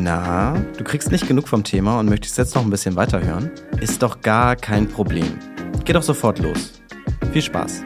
Na, 0.00 0.54
du 0.76 0.84
kriegst 0.84 1.10
nicht 1.10 1.26
genug 1.26 1.48
vom 1.48 1.64
Thema 1.64 1.98
und 1.98 2.08
möchtest 2.08 2.38
jetzt 2.38 2.54
noch 2.54 2.62
ein 2.62 2.70
bisschen 2.70 2.94
weiterhören? 2.94 3.50
Ist 3.80 4.00
doch 4.00 4.20
gar 4.20 4.54
kein 4.54 4.86
Problem. 4.86 5.38
Geh 5.84 5.92
doch 5.92 6.04
sofort 6.04 6.38
los. 6.38 6.80
Viel 7.32 7.42
Spaß. 7.42 7.82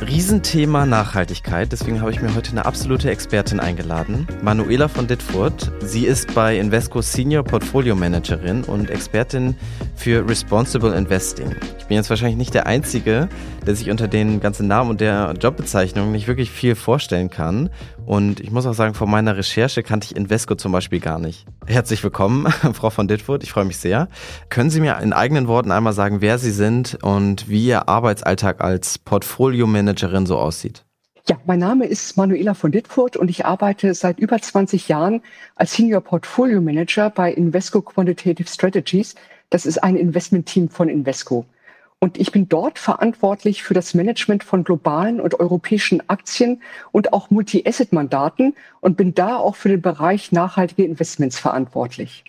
Riesenthema 0.00 0.86
Nachhaltigkeit, 0.86 1.72
deswegen 1.72 2.00
habe 2.00 2.12
ich 2.12 2.22
mir 2.22 2.34
heute 2.34 2.52
eine 2.52 2.64
absolute 2.64 3.10
Expertin 3.10 3.58
eingeladen, 3.58 4.26
Manuela 4.40 4.86
von 4.86 5.08
Dittfurt. 5.08 5.72
Sie 5.80 6.06
ist 6.06 6.34
bei 6.34 6.56
Invesco 6.56 7.02
Senior 7.02 7.42
Portfolio 7.42 7.96
Managerin 7.96 8.62
und 8.62 8.90
Expertin 8.90 9.56
für 9.98 10.26
Responsible 10.26 10.94
Investing. 10.94 11.56
Ich 11.78 11.86
bin 11.86 11.96
jetzt 11.96 12.08
wahrscheinlich 12.08 12.36
nicht 12.36 12.54
der 12.54 12.66
Einzige, 12.66 13.28
der 13.66 13.74
sich 13.74 13.90
unter 13.90 14.06
den 14.06 14.40
ganzen 14.40 14.68
Namen 14.68 14.90
und 14.90 15.00
der 15.00 15.34
Jobbezeichnung 15.40 16.12
nicht 16.12 16.28
wirklich 16.28 16.50
viel 16.50 16.76
vorstellen 16.76 17.30
kann. 17.30 17.68
Und 18.06 18.40
ich 18.40 18.50
muss 18.52 18.64
auch 18.64 18.74
sagen, 18.74 18.94
vor 18.94 19.08
meiner 19.08 19.36
Recherche 19.36 19.82
kannte 19.82 20.06
ich 20.06 20.16
Invesco 20.16 20.54
zum 20.54 20.70
Beispiel 20.70 21.00
gar 21.00 21.18
nicht. 21.18 21.46
Herzlich 21.66 22.02
willkommen, 22.04 22.46
Frau 22.72 22.90
von 22.90 23.08
Dittfurt. 23.08 23.42
Ich 23.42 23.50
freue 23.50 23.64
mich 23.64 23.78
sehr. 23.78 24.08
Können 24.48 24.70
Sie 24.70 24.80
mir 24.80 24.98
in 25.00 25.12
eigenen 25.12 25.48
Worten 25.48 25.72
einmal 25.72 25.92
sagen, 25.92 26.20
wer 26.20 26.38
Sie 26.38 26.52
sind 26.52 26.98
und 27.02 27.48
wie 27.48 27.66
Ihr 27.66 27.88
Arbeitsalltag 27.88 28.60
als 28.60 28.98
Portfolio-Managerin 28.98 30.26
so 30.26 30.38
aussieht? 30.38 30.84
Ja, 31.28 31.36
mein 31.44 31.58
Name 31.58 31.84
ist 31.84 32.16
Manuela 32.16 32.54
von 32.54 32.72
Dittfurt 32.72 33.14
und 33.14 33.28
ich 33.28 33.44
arbeite 33.44 33.92
seit 33.92 34.18
über 34.18 34.40
20 34.40 34.88
Jahren 34.88 35.20
als 35.56 35.74
Senior 35.74 36.00
Portfolio 36.00 36.62
Manager 36.62 37.10
bei 37.10 37.30
Invesco 37.30 37.82
Quantitative 37.82 38.48
Strategies. 38.48 39.14
Das 39.50 39.66
ist 39.66 39.76
ein 39.84 39.96
Investmentteam 39.96 40.70
von 40.70 40.88
Invesco. 40.88 41.44
Und 41.98 42.18
ich 42.18 42.32
bin 42.32 42.48
dort 42.48 42.78
verantwortlich 42.78 43.62
für 43.62 43.74
das 43.74 43.92
Management 43.92 44.42
von 44.42 44.64
globalen 44.64 45.20
und 45.20 45.38
europäischen 45.38 46.08
Aktien 46.08 46.62
und 46.92 47.12
auch 47.12 47.28
Multi-Asset-Mandaten 47.28 48.54
und 48.80 48.96
bin 48.96 49.14
da 49.14 49.36
auch 49.36 49.54
für 49.56 49.68
den 49.68 49.82
Bereich 49.82 50.32
nachhaltige 50.32 50.84
Investments 50.84 51.38
verantwortlich. 51.38 52.24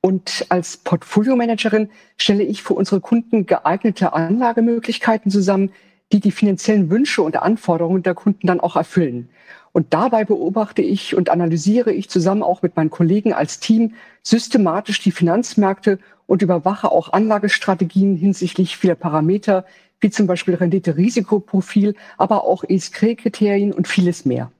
Und 0.00 0.46
als 0.48 0.76
Portfolio-Managerin 0.76 1.90
stelle 2.16 2.44
ich 2.44 2.62
für 2.62 2.74
unsere 2.74 3.00
Kunden 3.00 3.46
geeignete 3.46 4.12
Anlagemöglichkeiten 4.12 5.32
zusammen, 5.32 5.72
die 6.12 6.20
die 6.20 6.30
finanziellen 6.30 6.90
Wünsche 6.90 7.22
und 7.22 7.36
Anforderungen 7.36 8.02
der 8.02 8.14
Kunden 8.14 8.46
dann 8.46 8.60
auch 8.60 8.76
erfüllen. 8.76 9.28
Und 9.72 9.94
dabei 9.94 10.24
beobachte 10.24 10.82
ich 10.82 11.16
und 11.16 11.30
analysiere 11.30 11.92
ich 11.92 12.10
zusammen 12.10 12.42
auch 12.42 12.60
mit 12.60 12.76
meinen 12.76 12.90
Kollegen 12.90 13.32
als 13.32 13.58
Team 13.58 13.94
systematisch 14.22 15.00
die 15.00 15.12
Finanzmärkte 15.12 15.98
und 16.26 16.42
überwache 16.42 16.90
auch 16.90 17.12
Anlagestrategien 17.12 18.16
hinsichtlich 18.16 18.76
vieler 18.76 18.94
Parameter, 18.94 19.64
wie 20.00 20.10
zum 20.10 20.26
Beispiel 20.26 20.54
Rendite-Risikoprofil, 20.54 21.94
aber 22.18 22.44
auch 22.44 22.64
ESG-Kriterien 22.64 23.72
und 23.72 23.88
vieles 23.88 24.24
mehr. 24.26 24.50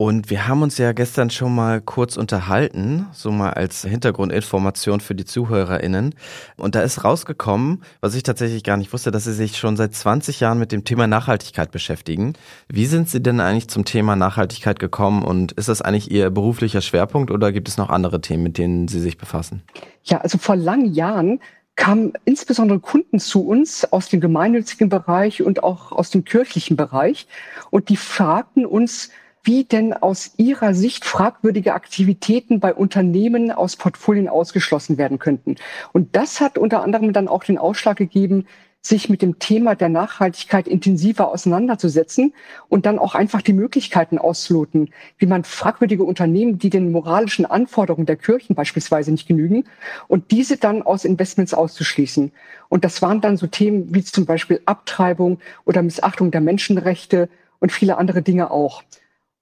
Und 0.00 0.30
wir 0.30 0.48
haben 0.48 0.62
uns 0.62 0.78
ja 0.78 0.92
gestern 0.92 1.28
schon 1.28 1.54
mal 1.54 1.82
kurz 1.82 2.16
unterhalten, 2.16 3.06
so 3.12 3.30
mal 3.30 3.50
als 3.50 3.82
Hintergrundinformation 3.82 5.00
für 5.00 5.14
die 5.14 5.26
ZuhörerInnen. 5.26 6.14
Und 6.56 6.74
da 6.74 6.80
ist 6.80 7.04
rausgekommen, 7.04 7.82
was 8.00 8.14
ich 8.14 8.22
tatsächlich 8.22 8.64
gar 8.64 8.78
nicht 8.78 8.94
wusste, 8.94 9.10
dass 9.10 9.24
Sie 9.24 9.34
sich 9.34 9.58
schon 9.58 9.76
seit 9.76 9.94
20 9.94 10.40
Jahren 10.40 10.58
mit 10.58 10.72
dem 10.72 10.84
Thema 10.84 11.06
Nachhaltigkeit 11.06 11.70
beschäftigen. 11.70 12.32
Wie 12.66 12.86
sind 12.86 13.10
Sie 13.10 13.22
denn 13.22 13.40
eigentlich 13.40 13.68
zum 13.68 13.84
Thema 13.84 14.16
Nachhaltigkeit 14.16 14.78
gekommen 14.78 15.22
und 15.22 15.52
ist 15.52 15.68
das 15.68 15.82
eigentlich 15.82 16.10
Ihr 16.10 16.30
beruflicher 16.30 16.80
Schwerpunkt 16.80 17.30
oder 17.30 17.52
gibt 17.52 17.68
es 17.68 17.76
noch 17.76 17.90
andere 17.90 18.22
Themen, 18.22 18.44
mit 18.44 18.56
denen 18.56 18.88
Sie 18.88 19.00
sich 19.00 19.18
befassen? 19.18 19.60
Ja, 20.04 20.22
also 20.22 20.38
vor 20.38 20.56
langen 20.56 20.94
Jahren 20.94 21.40
kamen 21.76 22.14
insbesondere 22.24 22.80
Kunden 22.80 23.18
zu 23.18 23.46
uns 23.46 23.84
aus 23.92 24.08
dem 24.08 24.22
gemeinnützigen 24.22 24.88
Bereich 24.88 25.42
und 25.42 25.62
auch 25.62 25.92
aus 25.92 26.08
dem 26.08 26.24
kirchlichen 26.24 26.78
Bereich 26.78 27.26
und 27.68 27.90
die 27.90 27.98
fragten 27.98 28.64
uns, 28.64 29.10
wie 29.42 29.64
denn 29.64 29.92
aus 29.92 30.32
Ihrer 30.36 30.74
Sicht 30.74 31.04
fragwürdige 31.04 31.74
Aktivitäten 31.74 32.60
bei 32.60 32.74
Unternehmen 32.74 33.50
aus 33.50 33.76
Portfolien 33.76 34.28
ausgeschlossen 34.28 34.98
werden 34.98 35.18
könnten. 35.18 35.56
Und 35.92 36.14
das 36.16 36.40
hat 36.40 36.58
unter 36.58 36.82
anderem 36.82 37.12
dann 37.12 37.28
auch 37.28 37.44
den 37.44 37.58
Ausschlag 37.58 37.96
gegeben, 37.96 38.46
sich 38.82 39.10
mit 39.10 39.20
dem 39.20 39.38
Thema 39.38 39.74
der 39.74 39.90
Nachhaltigkeit 39.90 40.66
intensiver 40.66 41.28
auseinanderzusetzen 41.28 42.32
und 42.68 42.86
dann 42.86 42.98
auch 42.98 43.14
einfach 43.14 43.42
die 43.42 43.52
Möglichkeiten 43.52 44.16
auszuloten, 44.16 44.90
wie 45.18 45.26
man 45.26 45.44
fragwürdige 45.44 46.04
Unternehmen, 46.04 46.58
die 46.58 46.70
den 46.70 46.90
moralischen 46.90 47.44
Anforderungen 47.44 48.06
der 48.06 48.16
Kirchen 48.16 48.54
beispielsweise 48.54 49.10
nicht 49.10 49.28
genügen, 49.28 49.64
und 50.08 50.30
diese 50.30 50.56
dann 50.56 50.82
aus 50.82 51.04
Investments 51.04 51.52
auszuschließen. 51.52 52.32
Und 52.70 52.84
das 52.84 53.02
waren 53.02 53.20
dann 53.20 53.36
so 53.36 53.46
Themen 53.46 53.94
wie 53.94 54.02
zum 54.02 54.24
Beispiel 54.24 54.62
Abtreibung 54.64 55.40
oder 55.66 55.82
Missachtung 55.82 56.30
der 56.30 56.40
Menschenrechte 56.40 57.28
und 57.58 57.72
viele 57.72 57.98
andere 57.98 58.22
Dinge 58.22 58.50
auch. 58.50 58.82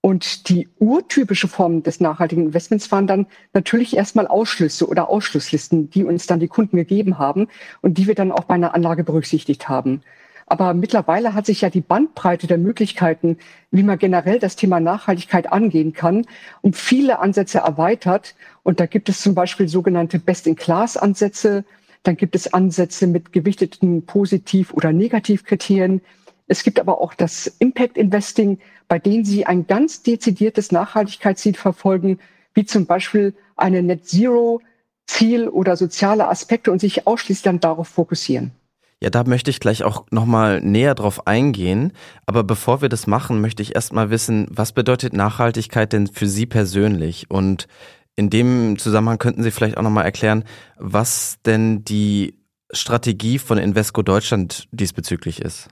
Und 0.01 0.49
die 0.49 0.69
urtypische 0.79 1.49
Form 1.49 1.83
des 1.83 1.99
nachhaltigen 2.01 2.47
Investments 2.47 2.91
waren 2.93 3.09
dann 3.09 3.27
natürlich 3.53 3.97
erstmal 3.97 4.29
Ausschlüsse 4.29 4.87
oder 4.87 5.09
Ausschlusslisten, 5.09 5.91
die 5.91 6.05
uns 6.05 6.27
dann 6.27 6.39
die 6.39 6.49
Kunden 6.49 6.77
gegeben 6.77 7.19
haben 7.19 7.49
und 7.83 7.99
die 7.99 8.07
wir 8.07 8.15
dann 8.15 8.31
auch 8.31 8.45
bei 8.45 8.55
einer 8.55 8.75
Anlage 8.75 9.03
berücksichtigt 9.03 9.69
haben. 9.69 10.03
Aber 10.47 10.73
mittlerweile 10.73 11.35
hat 11.35 11.45
sich 11.45 11.61
ja 11.61 11.69
die 11.69 11.83
Bandbreite 11.83 12.47
der 12.47 12.57
Möglichkeiten, 12.57 13.37
wie 13.71 13.83
man 13.83 13.99
generell 13.99 14.39
das 14.39 14.57
Thema 14.57 14.81
Nachhaltigkeit 14.81 15.53
angehen 15.53 15.93
kann, 15.93 16.27
um 16.63 16.73
viele 16.73 17.19
Ansätze 17.19 17.59
erweitert. 17.59 18.35
Und 18.63 18.81
da 18.81 18.87
gibt 18.87 19.11
es 19.11 19.21
zum 19.21 19.35
Beispiel 19.35 19.69
sogenannte 19.69 20.19
Best-in-Class-Ansätze. 20.19 21.65
Dann 22.03 22.17
gibt 22.17 22.35
es 22.35 22.55
Ansätze 22.55 23.07
mit 23.07 23.33
gewichteten 23.33 24.07
Positiv- 24.07 24.73
oder 24.73 24.93
Negativkriterien. 24.93 26.01
Es 26.49 26.63
gibt 26.63 26.81
aber 26.81 27.01
auch 27.01 27.15
das 27.15 27.47
Impact 27.59 27.97
Investing, 27.97 28.59
bei 28.89 28.99
denen 28.99 29.25
Sie 29.25 29.47
ein 29.47 29.67
ganz 29.67 30.03
dezidiertes 30.03 30.73
Nachhaltigkeitsziel 30.73 31.55
verfolgen, 31.55 32.19
wie 32.55 32.65
zum 32.65 32.87
Beispiel 32.87 33.35
eine 33.57 33.83
Net 33.83 34.07
Zero 34.07 34.61
Ziel 35.07 35.49
oder 35.49 35.77
soziale 35.77 36.29
Aspekte 36.29 36.73
und 36.73 36.81
sich 36.81 37.07
ausschließlich 37.07 37.43
dann 37.43 37.61
darauf 37.61 37.89
fokussieren. 37.89 38.53
Ja, 39.01 39.11
da 39.11 39.25
möchte 39.25 39.51
ich 39.51 39.61
gleich 39.61 39.85
auch 39.85 40.07
nochmal 40.11 40.61
näher 40.61 40.95
drauf 40.95 41.27
eingehen. 41.27 41.93
Aber 42.27 42.43
bevor 42.43 42.83
wir 42.83 42.89
das 42.89 43.07
machen, 43.07 43.41
möchte 43.41 43.63
ich 43.63 43.75
erstmal 43.75 44.11
wissen, 44.11 44.49
was 44.51 44.73
bedeutet 44.73 45.13
Nachhaltigkeit 45.13 45.93
denn 45.93 46.09
für 46.09 46.27
Sie 46.27 46.47
persönlich? 46.47 47.31
Und 47.31 47.69
in 48.17 48.29
dem 48.29 48.77
Zusammenhang 48.79 49.19
könnten 49.19 49.43
Sie 49.43 49.53
vielleicht 49.53 49.77
auch 49.77 49.83
nochmal 49.83 50.05
erklären, 50.05 50.45
was 50.77 51.39
denn 51.47 51.85
die 51.85 52.35
Strategie 52.73 53.39
von 53.39 53.57
Invesco 53.57 54.03
Deutschland 54.03 54.69
diesbezüglich 54.73 55.41
ist. 55.41 55.69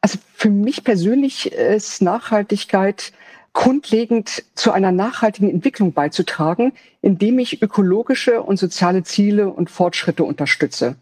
Also 0.00 0.18
für 0.34 0.50
mich 0.50 0.84
persönlich 0.84 1.52
ist 1.52 2.02
Nachhaltigkeit 2.02 3.12
grundlegend 3.52 4.44
zu 4.54 4.70
einer 4.70 4.92
nachhaltigen 4.92 5.50
Entwicklung 5.50 5.92
beizutragen, 5.92 6.72
indem 7.02 7.38
ich 7.40 7.60
ökologische 7.60 8.42
und 8.42 8.56
soziale 8.56 9.02
Ziele 9.02 9.48
und 9.48 9.70
Fortschritte 9.70 10.22
unterstütze. 10.22 10.96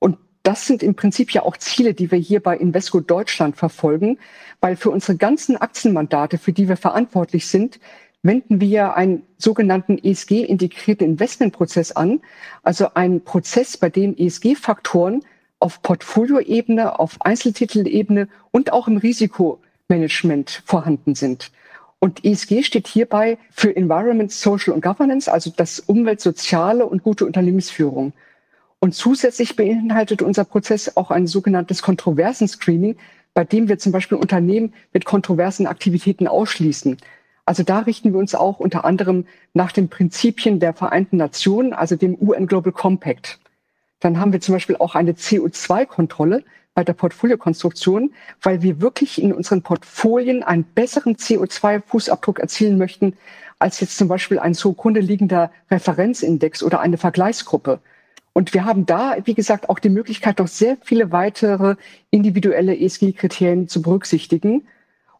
Und 0.00 0.18
das 0.42 0.66
sind 0.66 0.82
im 0.82 0.96
Prinzip 0.96 1.32
ja 1.32 1.42
auch 1.42 1.56
Ziele, 1.56 1.94
die 1.94 2.10
wir 2.10 2.18
hier 2.18 2.42
bei 2.42 2.56
Invesco 2.56 3.00
Deutschland 3.00 3.56
verfolgen, 3.56 4.18
weil 4.60 4.74
für 4.74 4.90
unsere 4.90 5.16
ganzen 5.16 5.56
Aktienmandate, 5.56 6.38
für 6.38 6.52
die 6.52 6.68
wir 6.68 6.76
verantwortlich 6.76 7.46
sind, 7.46 7.78
wenden 8.22 8.60
wir 8.60 8.96
einen 8.96 9.22
sogenannten 9.38 9.98
ESG-integrierten 9.98 11.06
Investmentprozess 11.06 11.92
an, 11.92 12.20
also 12.62 12.94
einen 12.94 13.22
Prozess, 13.22 13.76
bei 13.76 13.90
dem 13.90 14.16
ESG-Faktoren 14.16 15.22
auf 15.58 15.82
Portfolioebene, 15.82 16.98
auf 16.98 17.20
Einzeltitelebene 17.20 18.28
und 18.50 18.72
auch 18.72 18.88
im 18.88 18.96
Risikomanagement 18.98 20.62
vorhanden 20.64 21.14
sind. 21.14 21.50
Und 21.98 22.24
ESG 22.24 22.62
steht 22.62 22.86
hierbei 22.86 23.38
für 23.50 23.74
Environment, 23.74 24.30
Social 24.30 24.74
und 24.74 24.82
Governance, 24.82 25.32
also 25.32 25.50
das 25.56 25.80
Umwelt, 25.80 26.20
Soziale 26.20 26.84
und 26.86 27.02
gute 27.02 27.24
Unternehmensführung. 27.24 28.12
Und 28.78 28.94
zusätzlich 28.94 29.56
beinhaltet 29.56 30.20
unser 30.22 30.44
Prozess 30.44 30.96
auch 30.96 31.10
ein 31.10 31.26
sogenanntes 31.26 31.82
Kontroversen-Screening, 31.82 32.96
bei 33.32 33.44
dem 33.44 33.68
wir 33.68 33.78
zum 33.78 33.92
Beispiel 33.92 34.18
Unternehmen 34.18 34.74
mit 34.92 35.04
kontroversen 35.04 35.66
Aktivitäten 35.66 36.28
ausschließen. 36.28 36.98
Also 37.46 37.62
da 37.62 37.80
richten 37.80 38.12
wir 38.12 38.18
uns 38.18 38.34
auch 38.34 38.58
unter 38.60 38.84
anderem 38.84 39.26
nach 39.54 39.72
den 39.72 39.88
Prinzipien 39.88 40.60
der 40.60 40.74
Vereinten 40.74 41.16
Nationen, 41.16 41.72
also 41.72 41.96
dem 41.96 42.16
UN 42.20 42.46
Global 42.46 42.72
Compact. 42.72 43.38
Dann 44.00 44.20
haben 44.20 44.32
wir 44.32 44.40
zum 44.40 44.54
Beispiel 44.54 44.76
auch 44.76 44.94
eine 44.94 45.12
CO2-Kontrolle 45.12 46.44
bei 46.74 46.84
der 46.84 46.92
Portfoliokonstruktion, 46.92 48.12
weil 48.42 48.62
wir 48.62 48.80
wirklich 48.80 49.20
in 49.20 49.32
unseren 49.32 49.62
Portfolien 49.62 50.42
einen 50.42 50.64
besseren 50.64 51.16
CO2-Fußabdruck 51.16 52.38
erzielen 52.38 52.76
möchten, 52.76 53.16
als 53.58 53.80
jetzt 53.80 53.96
zum 53.96 54.08
Beispiel 54.08 54.38
ein 54.38 54.54
zugrunde 54.54 55.00
liegender 55.00 55.50
Referenzindex 55.70 56.62
oder 56.62 56.80
eine 56.80 56.98
Vergleichsgruppe. 56.98 57.80
Und 58.34 58.52
wir 58.52 58.66
haben 58.66 58.84
da, 58.84 59.16
wie 59.24 59.32
gesagt, 59.32 59.70
auch 59.70 59.78
die 59.78 59.88
Möglichkeit, 59.88 60.38
noch 60.38 60.48
sehr 60.48 60.76
viele 60.82 61.10
weitere 61.10 61.76
individuelle 62.10 62.78
ESG-Kriterien 62.78 63.66
zu 63.66 63.80
berücksichtigen. 63.80 64.68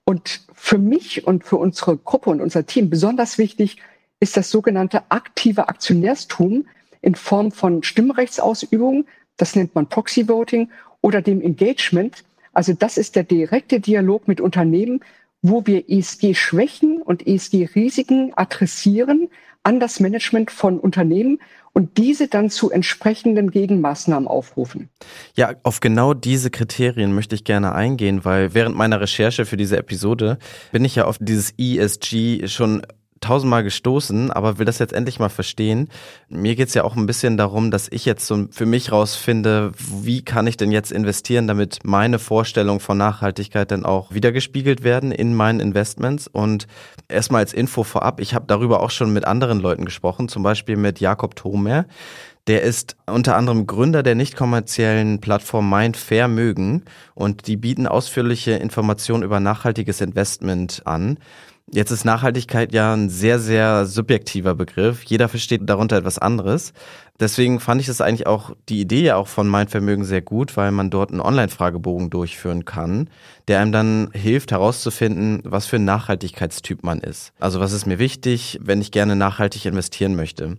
Und 0.04 0.42
für 0.52 0.76
mich 0.76 1.26
und 1.26 1.42
für 1.42 1.56
unsere 1.56 1.96
Gruppe 1.96 2.28
und 2.28 2.42
unser 2.42 2.66
Team 2.66 2.90
besonders 2.90 3.38
wichtig 3.38 3.78
ist 4.20 4.36
das 4.36 4.50
sogenannte 4.50 5.10
aktive 5.10 5.70
Aktionärstum, 5.70 6.66
in 7.02 7.14
Form 7.14 7.52
von 7.52 7.82
Stimmrechtsausübung, 7.82 9.06
das 9.36 9.54
nennt 9.54 9.74
man 9.74 9.88
Proxy 9.88 10.28
Voting, 10.28 10.70
oder 11.00 11.22
dem 11.22 11.40
Engagement. 11.40 12.24
Also 12.52 12.72
das 12.72 12.96
ist 12.96 13.16
der 13.16 13.22
direkte 13.22 13.80
Dialog 13.80 14.28
mit 14.28 14.40
Unternehmen, 14.40 15.00
wo 15.42 15.66
wir 15.66 15.88
ESG-Schwächen 15.88 17.02
und 17.02 17.26
ESG-Risiken 17.26 18.32
adressieren 18.34 19.28
an 19.62 19.80
das 19.80 20.00
Management 20.00 20.50
von 20.50 20.78
Unternehmen 20.78 21.38
und 21.72 21.98
diese 21.98 22.28
dann 22.28 22.48
zu 22.50 22.70
entsprechenden 22.70 23.50
Gegenmaßnahmen 23.50 24.28
aufrufen. 24.28 24.88
Ja, 25.34 25.54
auf 25.62 25.80
genau 25.80 26.14
diese 26.14 26.50
Kriterien 26.50 27.14
möchte 27.14 27.34
ich 27.34 27.44
gerne 27.44 27.74
eingehen, 27.74 28.24
weil 28.24 28.54
während 28.54 28.76
meiner 28.76 29.00
Recherche 29.00 29.44
für 29.44 29.56
diese 29.56 29.76
Episode 29.76 30.38
bin 30.72 30.84
ich 30.84 30.94
ja 30.94 31.04
auf 31.04 31.18
dieses 31.20 31.52
ESG 31.58 32.48
schon 32.48 32.82
tausendmal 33.20 33.62
gestoßen, 33.64 34.30
aber 34.30 34.58
will 34.58 34.66
das 34.66 34.78
jetzt 34.78 34.92
endlich 34.92 35.18
mal 35.18 35.28
verstehen. 35.28 35.88
Mir 36.28 36.54
geht's 36.54 36.74
ja 36.74 36.84
auch 36.84 36.96
ein 36.96 37.06
bisschen 37.06 37.36
darum, 37.36 37.70
dass 37.70 37.88
ich 37.90 38.04
jetzt 38.04 38.26
so 38.26 38.46
für 38.50 38.66
mich 38.66 38.92
rausfinde, 38.92 39.72
wie 39.78 40.22
kann 40.22 40.46
ich 40.46 40.56
denn 40.56 40.70
jetzt 40.70 40.92
investieren, 40.92 41.46
damit 41.46 41.80
meine 41.84 42.18
Vorstellungen 42.18 42.80
von 42.80 42.98
Nachhaltigkeit 42.98 43.70
dann 43.70 43.84
auch 43.84 44.12
wiedergespiegelt 44.12 44.84
werden 44.84 45.12
in 45.12 45.34
meinen 45.34 45.60
Investments. 45.60 46.28
Und 46.28 46.66
erstmal 47.08 47.40
als 47.40 47.52
Info 47.52 47.84
vorab, 47.84 48.20
ich 48.20 48.34
habe 48.34 48.46
darüber 48.46 48.80
auch 48.80 48.90
schon 48.90 49.12
mit 49.12 49.24
anderen 49.24 49.60
Leuten 49.60 49.84
gesprochen, 49.84 50.28
zum 50.28 50.42
Beispiel 50.42 50.76
mit 50.76 51.00
Jakob 51.00 51.36
Thomer. 51.36 51.86
Der 52.46 52.62
ist 52.62 52.96
unter 53.06 53.36
anderem 53.36 53.66
Gründer 53.66 54.04
der 54.04 54.14
nicht 54.14 54.36
kommerziellen 54.36 55.20
Plattform 55.20 55.68
Mind 55.68 55.96
Vermögen 55.96 56.84
und 57.14 57.48
die 57.48 57.56
bieten 57.56 57.88
ausführliche 57.88 58.52
Informationen 58.52 59.24
über 59.24 59.40
nachhaltiges 59.40 60.00
Investment 60.00 60.82
an. 60.84 61.18
Jetzt 61.72 61.90
ist 61.90 62.04
Nachhaltigkeit 62.04 62.72
ja 62.72 62.94
ein 62.94 63.10
sehr, 63.10 63.40
sehr 63.40 63.86
subjektiver 63.86 64.54
Begriff. 64.54 65.02
Jeder 65.02 65.28
versteht 65.28 65.62
darunter 65.64 65.96
etwas 65.96 66.16
anderes. 66.16 66.72
Deswegen 67.18 67.58
fand 67.58 67.80
ich 67.80 67.88
das 67.88 68.00
eigentlich 68.00 68.28
auch, 68.28 68.52
die 68.68 68.80
Idee 68.80 69.02
ja 69.02 69.16
auch 69.16 69.26
von 69.26 69.48
Mein 69.48 69.66
Vermögen 69.66 70.04
sehr 70.04 70.22
gut, 70.22 70.56
weil 70.56 70.70
man 70.70 70.90
dort 70.90 71.10
einen 71.10 71.20
Online-Fragebogen 71.20 72.08
durchführen 72.08 72.64
kann, 72.64 73.10
der 73.48 73.58
einem 73.58 73.72
dann 73.72 74.10
hilft 74.12 74.52
herauszufinden, 74.52 75.40
was 75.44 75.66
für 75.66 75.76
ein 75.76 75.84
Nachhaltigkeitstyp 75.84 76.84
man 76.84 77.00
ist. 77.00 77.32
Also 77.40 77.58
was 77.58 77.72
ist 77.72 77.84
mir 77.86 77.98
wichtig, 77.98 78.60
wenn 78.62 78.80
ich 78.80 78.92
gerne 78.92 79.16
nachhaltig 79.16 79.66
investieren 79.66 80.14
möchte. 80.14 80.58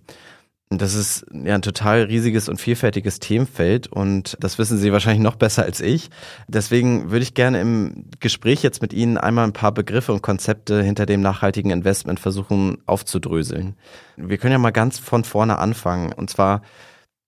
Das 0.69 0.95
ist 0.95 1.25
ja 1.31 1.55
ein 1.55 1.61
total 1.61 2.03
riesiges 2.03 2.49
und 2.49 2.59
vielfältiges 2.59 3.19
Themenfeld 3.19 3.87
und 3.87 4.35
das 4.41 4.57
wissen 4.57 4.77
Sie 4.77 4.91
wahrscheinlich 4.91 5.23
noch 5.23 5.37
besser 5.37 5.63
als 5.63 5.79
ich. 5.79 6.09
Deswegen 6.49 7.09
würde 7.09 7.23
ich 7.23 7.33
gerne 7.33 7.61
im 7.61 8.05
Gespräch 8.19 8.63
jetzt 8.63 8.81
mit 8.81 8.91
Ihnen 8.91 9.17
einmal 9.17 9.45
ein 9.45 9.53
paar 9.53 9.71
Begriffe 9.71 10.11
und 10.11 10.21
Konzepte 10.21 10.83
hinter 10.83 11.05
dem 11.05 11.21
nachhaltigen 11.21 11.71
Investment 11.71 12.19
versuchen 12.19 12.79
aufzudröseln. 12.85 13.77
Wir 14.17 14.37
können 14.37 14.51
ja 14.51 14.57
mal 14.57 14.71
ganz 14.71 14.99
von 14.99 15.23
vorne 15.23 15.57
anfangen 15.57 16.11
und 16.11 16.29
zwar, 16.29 16.63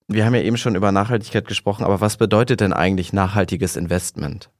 wir 0.06 0.26
haben 0.26 0.34
ja 0.34 0.42
eben 0.42 0.58
schon 0.58 0.74
über 0.74 0.92
Nachhaltigkeit 0.92 1.48
gesprochen, 1.48 1.84
aber 1.84 2.02
was 2.02 2.18
bedeutet 2.18 2.60
denn 2.60 2.74
eigentlich 2.74 3.14
nachhaltiges 3.14 3.74
Investment? 3.74 4.50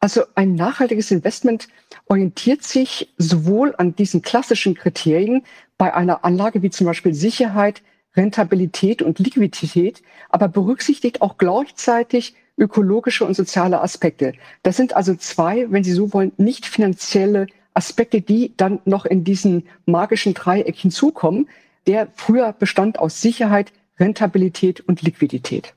Also 0.00 0.22
ein 0.34 0.54
nachhaltiges 0.54 1.10
Investment 1.10 1.68
orientiert 2.06 2.62
sich 2.62 3.12
sowohl 3.18 3.74
an 3.76 3.94
diesen 3.96 4.22
klassischen 4.22 4.74
Kriterien 4.74 5.44
bei 5.76 5.92
einer 5.92 6.24
Anlage 6.24 6.62
wie 6.62 6.70
zum 6.70 6.86
Beispiel 6.86 7.12
Sicherheit, 7.12 7.82
Rentabilität 8.18 9.00
und 9.00 9.18
Liquidität, 9.18 10.02
aber 10.28 10.48
berücksichtigt 10.48 11.22
auch 11.22 11.38
gleichzeitig 11.38 12.34
ökologische 12.58 13.24
und 13.24 13.34
soziale 13.34 13.80
Aspekte. 13.80 14.32
Das 14.64 14.76
sind 14.76 14.94
also 14.94 15.14
zwei, 15.14 15.70
wenn 15.70 15.84
Sie 15.84 15.92
so 15.92 16.12
wollen, 16.12 16.32
nicht 16.36 16.66
finanzielle 16.66 17.46
Aspekte, 17.72 18.20
die 18.20 18.52
dann 18.56 18.80
noch 18.84 19.06
in 19.06 19.22
diesen 19.22 19.68
magischen 19.86 20.34
Dreieck 20.34 20.76
hinzukommen, 20.76 21.48
der 21.86 22.08
früher 22.14 22.52
bestand 22.52 22.98
aus 22.98 23.22
Sicherheit, 23.22 23.72
Rentabilität 23.98 24.80
und 24.80 25.02
Liquidität. 25.02 25.74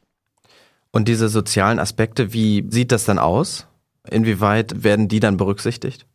Und 0.91 1.07
diese 1.07 1.29
sozialen 1.29 1.79
Aspekte, 1.79 2.33
wie 2.33 2.65
sieht 2.69 2.91
das 2.91 3.05
dann 3.05 3.19
aus? 3.19 3.67
Inwieweit 4.09 4.83
werden 4.83 5.07
die 5.07 5.19
dann 5.19 5.37
berücksichtigt? 5.37 6.05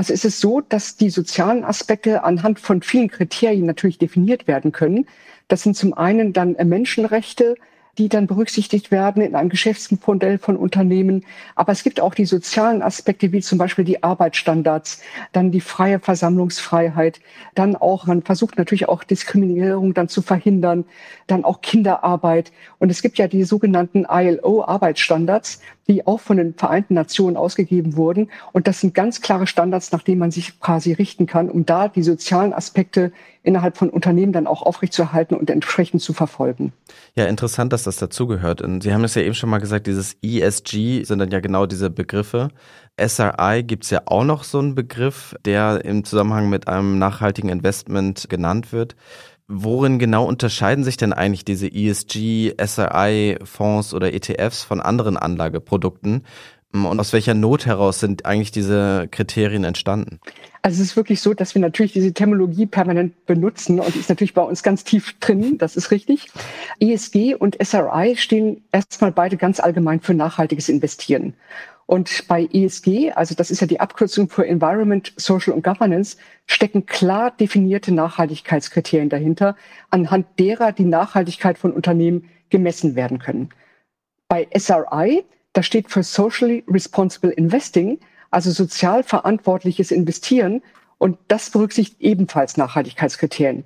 Also 0.00 0.14
es 0.14 0.24
ist 0.24 0.40
so, 0.40 0.62
dass 0.62 0.96
die 0.96 1.10
sozialen 1.10 1.62
Aspekte 1.62 2.24
anhand 2.24 2.58
von 2.58 2.80
vielen 2.80 3.08
Kriterien 3.10 3.66
natürlich 3.66 3.98
definiert 3.98 4.48
werden 4.48 4.72
können. 4.72 5.06
Das 5.48 5.62
sind 5.62 5.76
zum 5.76 5.92
einen 5.92 6.32
dann 6.32 6.56
Menschenrechte, 6.64 7.54
die 7.98 8.08
dann 8.08 8.26
berücksichtigt 8.26 8.90
werden 8.90 9.22
in 9.22 9.34
einem 9.34 9.48
Geschäftsmodell 9.48 10.38
von 10.38 10.56
Unternehmen. 10.56 11.24
Aber 11.54 11.72
es 11.72 11.82
gibt 11.82 12.00
auch 12.00 12.14
die 12.14 12.24
sozialen 12.24 12.82
Aspekte, 12.82 13.32
wie 13.32 13.40
zum 13.40 13.58
Beispiel 13.58 13.84
die 13.84 14.02
Arbeitsstandards, 14.02 15.02
dann 15.32 15.50
die 15.50 15.60
freie 15.60 15.98
Versammlungsfreiheit, 15.98 17.20
dann 17.54 17.76
auch, 17.76 18.06
man 18.06 18.22
versucht 18.22 18.58
natürlich 18.58 18.88
auch 18.88 19.04
Diskriminierung 19.04 19.94
dann 19.94 20.08
zu 20.08 20.22
verhindern, 20.22 20.84
dann 21.26 21.44
auch 21.44 21.60
Kinderarbeit. 21.60 22.52
Und 22.78 22.90
es 22.90 23.02
gibt 23.02 23.18
ja 23.18 23.28
die 23.28 23.44
sogenannten 23.44 24.06
ILO-Arbeitsstandards, 24.08 25.60
die 25.88 26.06
auch 26.06 26.20
von 26.20 26.36
den 26.36 26.54
Vereinten 26.54 26.94
Nationen 26.94 27.36
ausgegeben 27.36 27.96
wurden. 27.96 28.30
Und 28.52 28.68
das 28.68 28.80
sind 28.80 28.94
ganz 28.94 29.20
klare 29.20 29.46
Standards, 29.46 29.90
nach 29.90 30.02
denen 30.02 30.20
man 30.20 30.30
sich 30.30 30.60
quasi 30.60 30.92
richten 30.92 31.26
kann, 31.26 31.50
um 31.50 31.66
da 31.66 31.88
die 31.88 32.02
sozialen 32.02 32.52
Aspekte 32.52 33.12
innerhalb 33.42 33.76
von 33.76 33.88
Unternehmen 33.90 34.32
dann 34.32 34.46
auch 34.46 34.62
aufrechtzuerhalten 34.62 35.36
und 35.36 35.50
entsprechend 35.50 36.02
zu 36.02 36.12
verfolgen. 36.12 36.72
Ja, 37.14 37.24
interessant, 37.26 37.72
dass 37.72 37.84
das 37.84 37.96
dazugehört. 37.96 38.60
Und 38.62 38.82
Sie 38.82 38.92
haben 38.92 39.04
es 39.04 39.14
ja 39.14 39.22
eben 39.22 39.34
schon 39.34 39.50
mal 39.50 39.58
gesagt, 39.58 39.86
dieses 39.86 40.16
ESG 40.22 41.04
sind 41.04 41.18
dann 41.18 41.30
ja 41.30 41.40
genau 41.40 41.66
diese 41.66 41.90
Begriffe. 41.90 42.48
SRI 43.00 43.62
gibt 43.62 43.84
es 43.84 43.90
ja 43.90 44.02
auch 44.06 44.24
noch 44.24 44.44
so 44.44 44.58
einen 44.58 44.74
Begriff, 44.74 45.34
der 45.44 45.84
im 45.84 46.04
Zusammenhang 46.04 46.50
mit 46.50 46.68
einem 46.68 46.98
nachhaltigen 46.98 47.50
Investment 47.50 48.28
genannt 48.28 48.72
wird. 48.72 48.94
Worin 49.52 49.98
genau 49.98 50.26
unterscheiden 50.26 50.84
sich 50.84 50.96
denn 50.96 51.12
eigentlich 51.12 51.44
diese 51.44 51.66
ESG, 51.66 52.54
SRI-Fonds 52.56 53.94
oder 53.94 54.12
ETFs 54.12 54.62
von 54.62 54.80
anderen 54.80 55.16
Anlageprodukten? 55.16 56.24
Und 56.72 57.00
aus 57.00 57.12
welcher 57.12 57.34
Not 57.34 57.66
heraus 57.66 57.98
sind 57.98 58.26
eigentlich 58.26 58.52
diese 58.52 59.08
Kriterien 59.10 59.64
entstanden? 59.64 60.20
Also 60.62 60.80
es 60.80 60.90
ist 60.90 60.96
wirklich 60.96 61.20
so, 61.20 61.34
dass 61.34 61.54
wir 61.54 61.62
natürlich 61.62 61.92
diese 61.92 62.12
Terminologie 62.12 62.66
permanent 62.66 63.26
benutzen 63.26 63.80
und 63.80 63.96
ist 63.96 64.08
natürlich 64.08 64.34
bei 64.34 64.42
uns 64.42 64.62
ganz 64.62 64.84
tief 64.84 65.18
drin, 65.18 65.58
das 65.58 65.74
ist 65.74 65.90
richtig. 65.90 66.28
ESG 66.78 67.34
und 67.34 67.56
SRI 67.60 68.14
stehen 68.16 68.62
erstmal 68.70 69.10
beide 69.10 69.36
ganz 69.36 69.58
allgemein 69.58 70.00
für 70.00 70.14
nachhaltiges 70.14 70.68
Investieren. 70.68 71.34
Und 71.86 72.28
bei 72.28 72.48
ESG, 72.52 73.10
also 73.16 73.34
das 73.34 73.50
ist 73.50 73.60
ja 73.60 73.66
die 73.66 73.80
Abkürzung 73.80 74.28
für 74.28 74.46
Environment, 74.46 75.12
Social 75.16 75.54
und 75.54 75.64
Governance, 75.64 76.18
stecken 76.46 76.86
klar 76.86 77.32
definierte 77.32 77.92
Nachhaltigkeitskriterien 77.92 79.08
dahinter, 79.08 79.56
anhand 79.90 80.26
derer 80.38 80.70
die 80.70 80.84
Nachhaltigkeit 80.84 81.58
von 81.58 81.72
Unternehmen 81.72 82.28
gemessen 82.48 82.94
werden 82.94 83.18
können. 83.18 83.48
Bei 84.28 84.46
SRI, 84.56 85.24
das 85.52 85.66
steht 85.66 85.90
für 85.90 86.02
Socially 86.02 86.64
Responsible 86.68 87.30
Investing, 87.30 87.98
also 88.30 88.50
sozial 88.50 89.02
verantwortliches 89.02 89.90
Investieren. 89.90 90.62
Und 90.98 91.18
das 91.28 91.50
berücksichtigt 91.50 92.00
ebenfalls 92.00 92.56
Nachhaltigkeitskriterien. 92.56 93.64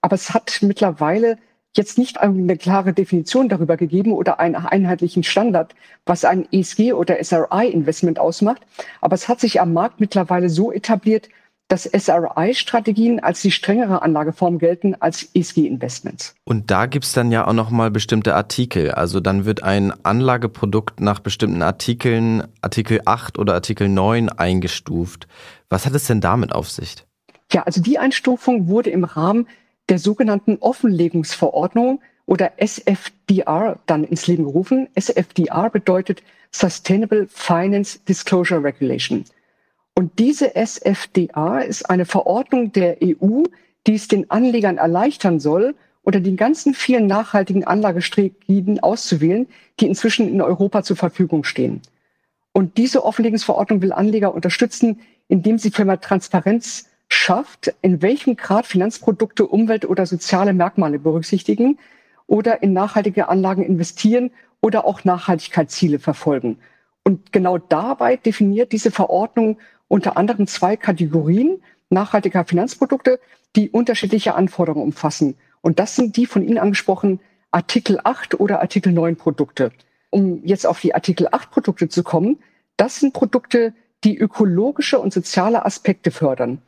Aber 0.00 0.14
es 0.14 0.34
hat 0.34 0.58
mittlerweile 0.62 1.38
jetzt 1.74 1.96
nicht 1.96 2.20
eine 2.20 2.56
klare 2.56 2.92
Definition 2.92 3.48
darüber 3.48 3.76
gegeben 3.76 4.12
oder 4.12 4.40
einen 4.40 4.56
einheitlichen 4.56 5.22
Standard, 5.22 5.74
was 6.04 6.24
ein 6.24 6.46
ESG 6.52 6.92
oder 6.92 7.22
SRI-Investment 7.22 8.18
ausmacht. 8.18 8.62
Aber 9.00 9.14
es 9.14 9.28
hat 9.28 9.40
sich 9.40 9.60
am 9.60 9.72
Markt 9.72 10.00
mittlerweile 10.00 10.50
so 10.50 10.72
etabliert, 10.72 11.28
dass 11.72 11.84
SRI-Strategien 11.84 13.20
als 13.20 13.40
die 13.40 13.50
strengere 13.50 14.02
Anlageform 14.02 14.58
gelten 14.58 14.94
als 15.00 15.30
ESG-Investments. 15.32 16.34
Und 16.44 16.70
da 16.70 16.84
gibt's 16.84 17.14
dann 17.14 17.32
ja 17.32 17.46
auch 17.46 17.54
nochmal 17.54 17.90
bestimmte 17.90 18.34
Artikel. 18.34 18.90
Also 18.90 19.20
dann 19.20 19.46
wird 19.46 19.62
ein 19.62 19.90
Anlageprodukt 20.04 21.00
nach 21.00 21.20
bestimmten 21.20 21.62
Artikeln, 21.62 22.42
Artikel 22.60 23.00
8 23.06 23.38
oder 23.38 23.54
Artikel 23.54 23.88
9 23.88 24.28
eingestuft. 24.28 25.26
Was 25.70 25.86
hat 25.86 25.94
es 25.94 26.06
denn 26.06 26.20
damit 26.20 26.52
auf 26.52 26.68
sich? 26.68 27.06
Ja, 27.50 27.62
also 27.62 27.80
die 27.80 27.98
Einstufung 27.98 28.68
wurde 28.68 28.90
im 28.90 29.04
Rahmen 29.04 29.48
der 29.88 29.98
sogenannten 29.98 30.58
Offenlegungsverordnung 30.60 32.02
oder 32.26 32.52
SFDR 32.58 33.78
dann 33.86 34.04
ins 34.04 34.26
Leben 34.26 34.44
gerufen. 34.44 34.88
SFDR 34.94 35.70
bedeutet 35.70 36.22
Sustainable 36.50 37.28
Finance 37.30 37.98
Disclosure 38.06 38.62
Regulation. 38.62 39.24
Und 39.94 40.18
diese 40.18 40.56
SFDR 40.56 41.64
ist 41.64 41.88
eine 41.90 42.06
Verordnung 42.06 42.72
der 42.72 42.98
EU, 43.02 43.44
die 43.86 43.94
es 43.94 44.08
den 44.08 44.30
Anlegern 44.30 44.78
erleichtern 44.78 45.40
soll, 45.40 45.74
unter 46.02 46.20
den 46.20 46.36
ganzen 46.36 46.74
vielen 46.74 47.06
nachhaltigen 47.06 47.64
Anlagestrategien 47.64 48.80
auszuwählen, 48.80 49.46
die 49.78 49.86
inzwischen 49.86 50.28
in 50.28 50.40
Europa 50.40 50.82
zur 50.82 50.96
Verfügung 50.96 51.44
stehen. 51.44 51.80
Und 52.52 52.76
diese 52.76 53.04
Offenlegungsverordnung 53.04 53.82
will 53.82 53.92
Anleger 53.92 54.34
unterstützen, 54.34 55.00
indem 55.28 55.58
sie 55.58 55.70
für 55.70 55.84
mehr 55.84 56.00
Transparenz 56.00 56.88
schafft, 57.08 57.74
in 57.82 58.02
welchem 58.02 58.36
Grad 58.36 58.66
Finanzprodukte 58.66 59.46
Umwelt- 59.46 59.84
oder 59.84 60.06
soziale 60.06 60.52
Merkmale 60.52 60.98
berücksichtigen 60.98 61.78
oder 62.26 62.62
in 62.62 62.72
nachhaltige 62.72 63.28
Anlagen 63.28 63.62
investieren 63.62 64.30
oder 64.60 64.84
auch 64.84 65.04
Nachhaltigkeitsziele 65.04 65.98
verfolgen. 65.98 66.58
Und 67.04 67.32
genau 67.32 67.58
dabei 67.58 68.16
definiert 68.16 68.72
diese 68.72 68.90
Verordnung 68.90 69.58
unter 69.92 70.16
anderem 70.16 70.46
zwei 70.46 70.78
Kategorien 70.78 71.62
nachhaltiger 71.90 72.46
Finanzprodukte, 72.46 73.20
die 73.56 73.68
unterschiedliche 73.68 74.34
Anforderungen 74.34 74.86
umfassen. 74.86 75.36
Und 75.60 75.78
das 75.78 75.96
sind 75.96 76.16
die 76.16 76.24
von 76.24 76.42
Ihnen 76.42 76.56
angesprochenen 76.56 77.20
Artikel 77.50 78.00
8 78.02 78.40
oder 78.40 78.62
Artikel 78.62 78.90
9 78.90 79.16
Produkte. 79.16 79.70
Um 80.08 80.42
jetzt 80.46 80.66
auf 80.66 80.80
die 80.80 80.94
Artikel 80.94 81.28
8 81.30 81.50
Produkte 81.50 81.90
zu 81.90 82.02
kommen, 82.02 82.38
das 82.78 83.00
sind 83.00 83.12
Produkte, 83.12 83.74
die 84.02 84.16
ökologische 84.16 84.98
und 84.98 85.12
soziale 85.12 85.66
Aspekte 85.66 86.10
fördern. 86.10 86.62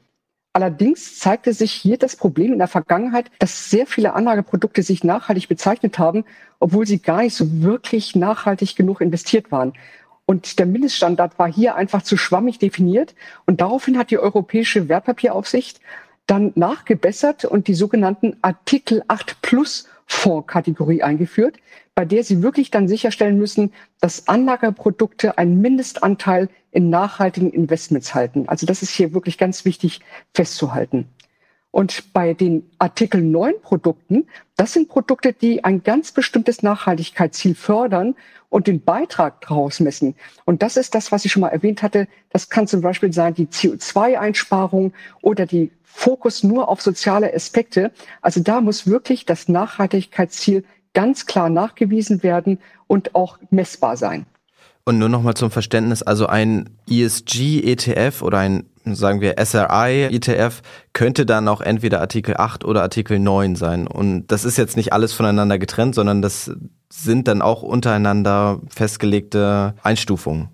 Allerdings 0.53 1.19
zeigte 1.19 1.55
sich 1.55 1.73
hier 1.73 1.97
das 1.97 2.17
Problem 2.17 2.53
in 2.53 2.59
der 2.59 2.69
Vergangenheit, 2.69 3.31
dass 3.39 3.71
sehr 3.71 3.87
viele 3.87 4.13
Anlageprodukte 4.13 4.83
sich 4.83 5.03
nachhaltig 5.03 5.49
bezeichnet 5.49 5.99
haben, 5.99 6.27
obwohl 6.61 6.87
sie 6.87 7.01
gar 7.01 7.23
nicht 7.23 7.35
so 7.35 7.63
wirklich 7.63 8.15
nachhaltig 8.15 8.77
genug 8.77 9.01
investiert 9.01 9.51
waren. 9.51 9.73
Und 10.27 10.59
der 10.59 10.67
Mindeststandard 10.67 11.39
war 11.39 11.53
hier 11.53 11.75
einfach 11.75 12.03
zu 12.03 12.17
schwammig 12.17 12.59
definiert. 12.59 13.15
Und 13.47 13.61
daraufhin 13.61 13.99
hat 13.99 14.11
die 14.11 14.19
Europäische 14.19 14.89
Wertpapieraufsicht 14.89 15.81
dann 16.27 16.53
nachgebessert 16.55 17.45
und 17.45 17.69
die 17.69 17.75
sogenannten 17.75 18.37
Artikel 18.41 19.03
8 19.09 19.43
Plus 19.43 19.89
Fondskategorie 20.07 21.03
eingeführt, 21.03 21.57
bei 21.95 22.05
der 22.05 22.25
sie 22.25 22.43
wirklich 22.43 22.71
dann 22.71 22.89
sicherstellen 22.89 23.39
müssen, 23.39 23.73
dass 24.01 24.29
Anlagerprodukte 24.29 25.39
einen 25.39 25.61
Mindestanteil 25.61 26.49
in 26.73 26.91
nachhaltigen 26.91 27.51
Investments 27.51 28.15
halten. 28.15 28.49
Also 28.49 28.67
das 28.67 28.83
ist 28.83 28.91
hier 28.91 29.15
wirklich 29.15 29.39
ganz 29.39 29.65
wichtig 29.65 30.01
festzuhalten. 30.35 31.09
Und 31.75 32.13
bei 32.13 32.35
den 32.35 32.71
Artikel 32.79 33.21
9 33.21 33.55
Produkten, 33.61 34.29
das 34.55 34.75
sind 34.75 34.89
Produkte, 34.89 35.33
die 35.33 35.65
ein 35.65 35.83
ganz 35.83 36.13
bestimmtes 36.13 36.63
Nachhaltigkeitsziel 36.63 37.57
fördern 37.57 38.15
und 38.49 38.69
den 38.69 38.85
Beitrag 38.85 39.41
daraus 39.41 39.81
messen. 39.81 40.15
Und 40.45 40.63
das 40.63 40.77
ist 40.77 40.95
das, 40.95 41.11
was 41.11 41.25
ich 41.25 41.33
schon 41.33 41.41
mal 41.41 41.49
erwähnt 41.49 41.83
hatte. 41.83 42.07
Das 42.31 42.49
kann 42.49 42.69
zum 42.69 42.81
Beispiel 42.81 43.13
sein 43.13 43.35
die 43.35 43.47
CO2-Einsparung 43.47 44.93
oder 45.21 45.47
die 45.47 45.73
Fokus 45.83 46.45
nur 46.45 46.69
auf 46.69 46.81
soziale 46.81 47.35
Aspekte. 47.35 47.91
Also 48.23 48.41
da 48.41 48.61
muss 48.61 48.87
wirklich 48.87 49.27
das 49.27 49.49
Nachhaltigkeitsziel 49.49 50.65
ganz 50.93 51.27
klar 51.27 51.49
nachgewiesen 51.49 52.23
werden 52.23 52.61
und 52.87 53.17
auch 53.17 53.41
messbar 53.51 53.97
sein. 53.97 54.27
Und 54.85 55.01
nur 55.01 55.09
nochmal 55.09 55.35
zum 55.35 55.51
Verständnis, 55.51 56.03
also 56.03 56.27
ein 56.27 56.71
ESG-ETF 56.89 58.23
oder 58.23 58.39
ein, 58.39 58.67
sagen 58.85 59.21
wir, 59.21 59.37
SRI-ETF 59.39 60.63
könnte 60.93 61.27
dann 61.27 61.49
auch 61.49 61.61
entweder 61.61 62.01
Artikel 62.01 62.37
8 62.37 62.65
oder 62.65 62.83
Artikel 62.83 63.19
9 63.19 63.57
sein. 63.57 63.87
Und 63.87 64.27
das 64.29 64.45
ist 64.45 64.59
jetzt 64.59 64.77
nicht 64.77 64.93
alles 64.93 65.13
voneinander 65.13 65.59
getrennt, 65.59 65.95
sondern 65.95 66.21
das 66.23 66.51
sind 66.91 67.29
dann 67.29 67.43
auch 67.43 67.63
untereinander 67.63 68.61
festgelegte 68.69 69.75
Einstufungen. 69.83 70.49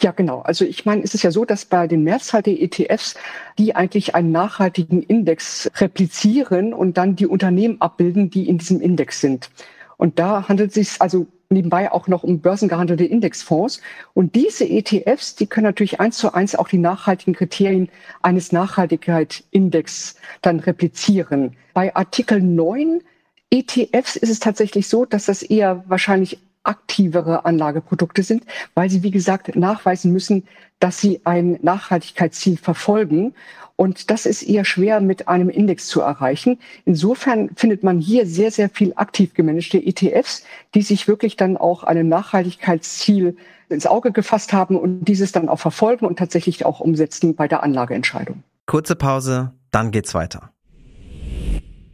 Ja, 0.00 0.10
genau. 0.10 0.40
Also 0.40 0.64
ich 0.64 0.84
meine, 0.84 1.02
es 1.02 1.14
ist 1.14 1.22
ja 1.22 1.30
so, 1.30 1.44
dass 1.44 1.64
bei 1.64 1.86
den 1.86 2.02
Mehrzahl 2.02 2.42
der 2.42 2.60
ETFs, 2.60 3.14
die 3.58 3.76
eigentlich 3.76 4.14
einen 4.14 4.32
nachhaltigen 4.32 5.02
Index 5.02 5.70
replizieren 5.76 6.74
und 6.74 6.96
dann 6.96 7.16
die 7.16 7.26
Unternehmen 7.26 7.80
abbilden, 7.80 8.30
die 8.30 8.48
in 8.48 8.58
diesem 8.58 8.80
Index 8.80 9.20
sind. 9.20 9.50
Und 9.96 10.18
da 10.18 10.48
handelt 10.48 10.70
es 10.70 10.74
sich 10.74 11.00
also 11.00 11.26
nebenbei 11.50 11.92
auch 11.92 12.08
noch 12.08 12.22
um 12.22 12.40
börsengehandelte 12.40 13.04
Indexfonds. 13.04 13.80
Und 14.14 14.34
diese 14.34 14.68
ETFs, 14.68 15.36
die 15.36 15.46
können 15.46 15.66
natürlich 15.66 16.00
eins 16.00 16.18
zu 16.18 16.34
eins 16.34 16.54
auch 16.54 16.68
die 16.68 16.78
nachhaltigen 16.78 17.34
Kriterien 17.34 17.88
eines 18.22 18.52
Nachhaltigkeitsindex 18.52 20.16
dann 20.42 20.60
replizieren. 20.60 21.56
Bei 21.74 21.94
Artikel 21.94 22.40
9 22.42 23.02
ETFs 23.50 24.16
ist 24.16 24.30
es 24.30 24.40
tatsächlich 24.40 24.88
so, 24.88 25.04
dass 25.04 25.26
das 25.26 25.42
eher 25.42 25.84
wahrscheinlich 25.86 26.38
aktivere 26.66 27.44
Anlageprodukte 27.44 28.22
sind, 28.22 28.44
weil 28.74 28.90
sie, 28.90 29.02
wie 29.02 29.10
gesagt, 29.10 29.54
nachweisen 29.54 30.12
müssen, 30.12 30.44
dass 30.80 31.00
sie 31.00 31.20
ein 31.24 31.58
Nachhaltigkeitsziel 31.62 32.56
verfolgen. 32.56 33.34
Und 33.76 34.10
das 34.10 34.24
ist 34.24 34.42
eher 34.42 34.64
schwer 34.64 35.00
mit 35.00 35.28
einem 35.28 35.50
Index 35.50 35.86
zu 35.86 36.00
erreichen. 36.00 36.58
Insofern 36.86 37.50
findet 37.54 37.82
man 37.82 37.98
hier 37.98 38.26
sehr, 38.26 38.50
sehr 38.50 38.70
viel 38.70 38.94
aktiv 38.96 39.34
gemanagte 39.34 39.78
ETFs, 39.78 40.44
die 40.74 40.82
sich 40.82 41.06
wirklich 41.06 41.36
dann 41.36 41.58
auch 41.58 41.84
einem 41.84 42.08
Nachhaltigkeitsziel 42.08 43.36
ins 43.68 43.86
Auge 43.86 44.12
gefasst 44.12 44.52
haben 44.52 44.76
und 44.76 45.04
dieses 45.04 45.32
dann 45.32 45.48
auch 45.48 45.58
verfolgen 45.58 46.06
und 46.06 46.18
tatsächlich 46.18 46.64
auch 46.64 46.80
umsetzen 46.80 47.34
bei 47.34 47.48
der 47.48 47.62
Anlageentscheidung. 47.62 48.42
Kurze 48.64 48.96
Pause, 48.96 49.52
dann 49.70 49.90
geht's 49.90 50.14
weiter. 50.14 50.50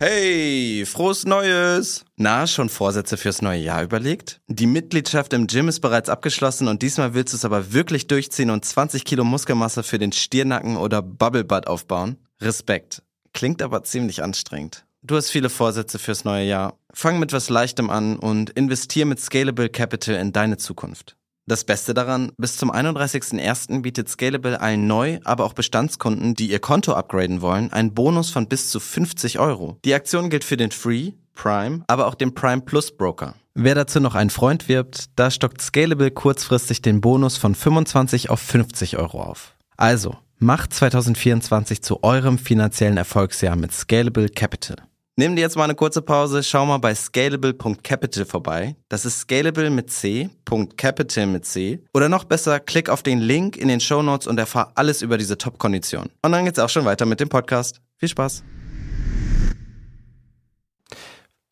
Hey, 0.04 0.85
frohes 0.85 1.26
Neues! 1.26 2.04
Na, 2.16 2.49
schon 2.49 2.68
Vorsätze 2.68 3.16
fürs 3.16 3.40
neue 3.40 3.61
Jahr 3.61 3.85
überlegt? 3.85 4.40
Die 4.49 4.66
Mitgliedschaft 4.66 5.32
im 5.32 5.47
Gym 5.47 5.68
ist 5.68 5.78
bereits 5.78 6.09
abgeschlossen 6.09 6.66
und 6.66 6.82
diesmal 6.82 7.14
willst 7.14 7.32
du 7.32 7.37
es 7.37 7.44
aber 7.44 7.73
wirklich 7.73 8.09
durchziehen 8.09 8.50
und 8.50 8.64
20 8.64 9.04
Kilo 9.04 9.23
Muskelmasse 9.23 9.85
für 9.85 10.00
den 10.00 10.11
Stirnacken 10.11 10.76
oder 10.76 11.02
Bubble 11.02 11.44
Butt 11.44 11.68
aufbauen? 11.68 12.16
Respekt. 12.40 13.04
Klingt 13.32 13.62
aber 13.62 13.85
ziemlich 13.85 14.25
anstrengend. 14.25 14.85
Du 15.04 15.14
hast 15.14 15.30
viele 15.30 15.50
Vorsätze 15.50 16.00
fürs 16.00 16.25
neue 16.25 16.47
Jahr. 16.47 16.76
Fang 16.92 17.21
mit 17.21 17.32
was 17.32 17.49
Leichtem 17.49 17.88
an 17.88 18.16
und 18.16 18.50
investier 18.50 19.06
mit 19.06 19.21
Scalable 19.21 19.68
Capital 19.68 20.16
in 20.16 20.32
deine 20.32 20.56
Zukunft. 20.56 21.14
Das 21.47 21.65
Beste 21.65 21.93
daran, 21.93 22.31
bis 22.37 22.57
zum 22.57 22.71
31.01. 22.71 23.83
bietet 23.83 24.09
Scalable 24.09 24.61
allen 24.61 24.87
Neu-, 24.87 25.19
aber 25.25 25.45
auch 25.45 25.55
Bestandskunden, 25.55 26.35
die 26.35 26.51
ihr 26.51 26.61
Konto 26.61 26.93
upgraden 26.93 27.41
wollen, 27.41 27.73
einen 27.73 27.95
Bonus 27.95 28.31
von 28.31 28.47
bis 28.47 28.71
zu 28.71 28.79
50 28.79 29.41
Euro. 29.41 29.77
Die 29.85 29.95
Aktion 29.95 30.31
gilt 30.31 30.45
für 30.45 30.57
den 30.57 30.71
Free, 30.71 31.13
Prime, 31.35 31.83
aber 31.89 32.07
auch 32.07 32.15
den 32.15 32.35
Prime 32.35 32.63
Plus 32.63 32.97
Broker. 32.97 33.35
Wer 33.55 33.75
dazu 33.75 33.99
noch 33.99 34.15
einen 34.15 34.31
Freund 34.31 34.69
wirbt, 34.69 35.07
da 35.17 35.31
stockt 35.31 35.61
Scalable 35.61 36.11
kurzfristig 36.13 36.81
den 36.81 37.01
Bonus 37.01 37.37
von 37.37 37.55
25 37.55 38.31
auf 38.31 38.41
50 38.41 38.99
Euro 38.99 39.23
auf. 39.23 39.55
Also, 39.77 40.17
macht 40.39 40.73
2024 40.73 41.83
zu 41.83 42.03
eurem 42.03 42.39
finanziellen 42.39 42.97
Erfolgsjahr 42.97 43.57
mit 43.57 43.73
Scalable 43.73 44.29
Capital. 44.29 44.77
Nimm 45.14 45.37
dir 45.37 45.42
jetzt 45.42 45.57
mal 45.57 45.64
eine 45.64 45.75
kurze 45.75 46.00
Pause, 46.00 46.42
schau 46.42 46.64
mal 46.64 46.78
bei 46.78 46.95
scalable.capital 46.95 48.25
vorbei. 48.25 48.76
Das 48.88 49.04
ist 49.04 49.19
scalable 49.21 49.69
mit 49.69 49.90
C, 49.90 50.31
.capital 50.78 51.26
mit 51.26 51.45
C. 51.45 51.85
Oder 51.92 52.09
noch 52.09 52.25
besser, 52.25 52.61
klick 52.61 52.88
auf 52.88 53.02
den 53.02 53.19
Link 53.19 53.59
in 53.59 53.69
den 53.69 53.81
Show 53.81 54.00
Notes 54.00 54.26
und 54.26 54.38
erfahr 54.38 54.73
alles 54.75 55.02
über 55.02 55.19
diese 55.19 55.37
Top-Kondition. 55.37 56.09
Und 56.23 56.33
dann 56.33 56.47
geht's 56.47 56.59
auch 56.59 56.71
schon 56.71 56.87
weiter 56.87 57.04
mit 57.04 57.21
dem 57.21 57.28
Podcast. 57.28 57.83
Viel 57.99 58.09
Spaß! 58.09 58.42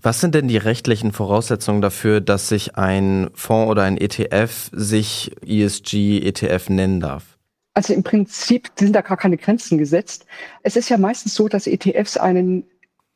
Was 0.01 0.23
sind 0.23 0.35
denn 0.35 0.49
die 0.49 0.57
rechtlichen 0.57 1.13
Voraussetzungen 1.13 1.83
dafür, 1.83 2.23
dass 2.23 2.49
sich 2.49 2.77
ein 2.77 3.29
Fonds 3.35 3.71
oder 3.71 3.83
ein 3.83 3.99
ETF 3.99 4.71
sich 4.73 5.33
ESG-ETF 5.47 6.71
nennen 6.71 7.01
darf? 7.01 7.37
Also 7.75 7.93
im 7.93 8.05
Prinzip 8.05 8.71
sind 8.79 8.95
da 8.95 9.03
gar 9.03 9.19
keine 9.19 9.37
Grenzen 9.37 9.77
gesetzt. 9.77 10.25
Es 10.63 10.77
ist 10.77 10.89
ja 10.89 10.97
meistens 10.97 11.35
so, 11.35 11.47
dass 11.49 11.67
ETFs 11.67 12.17
einen 12.17 12.65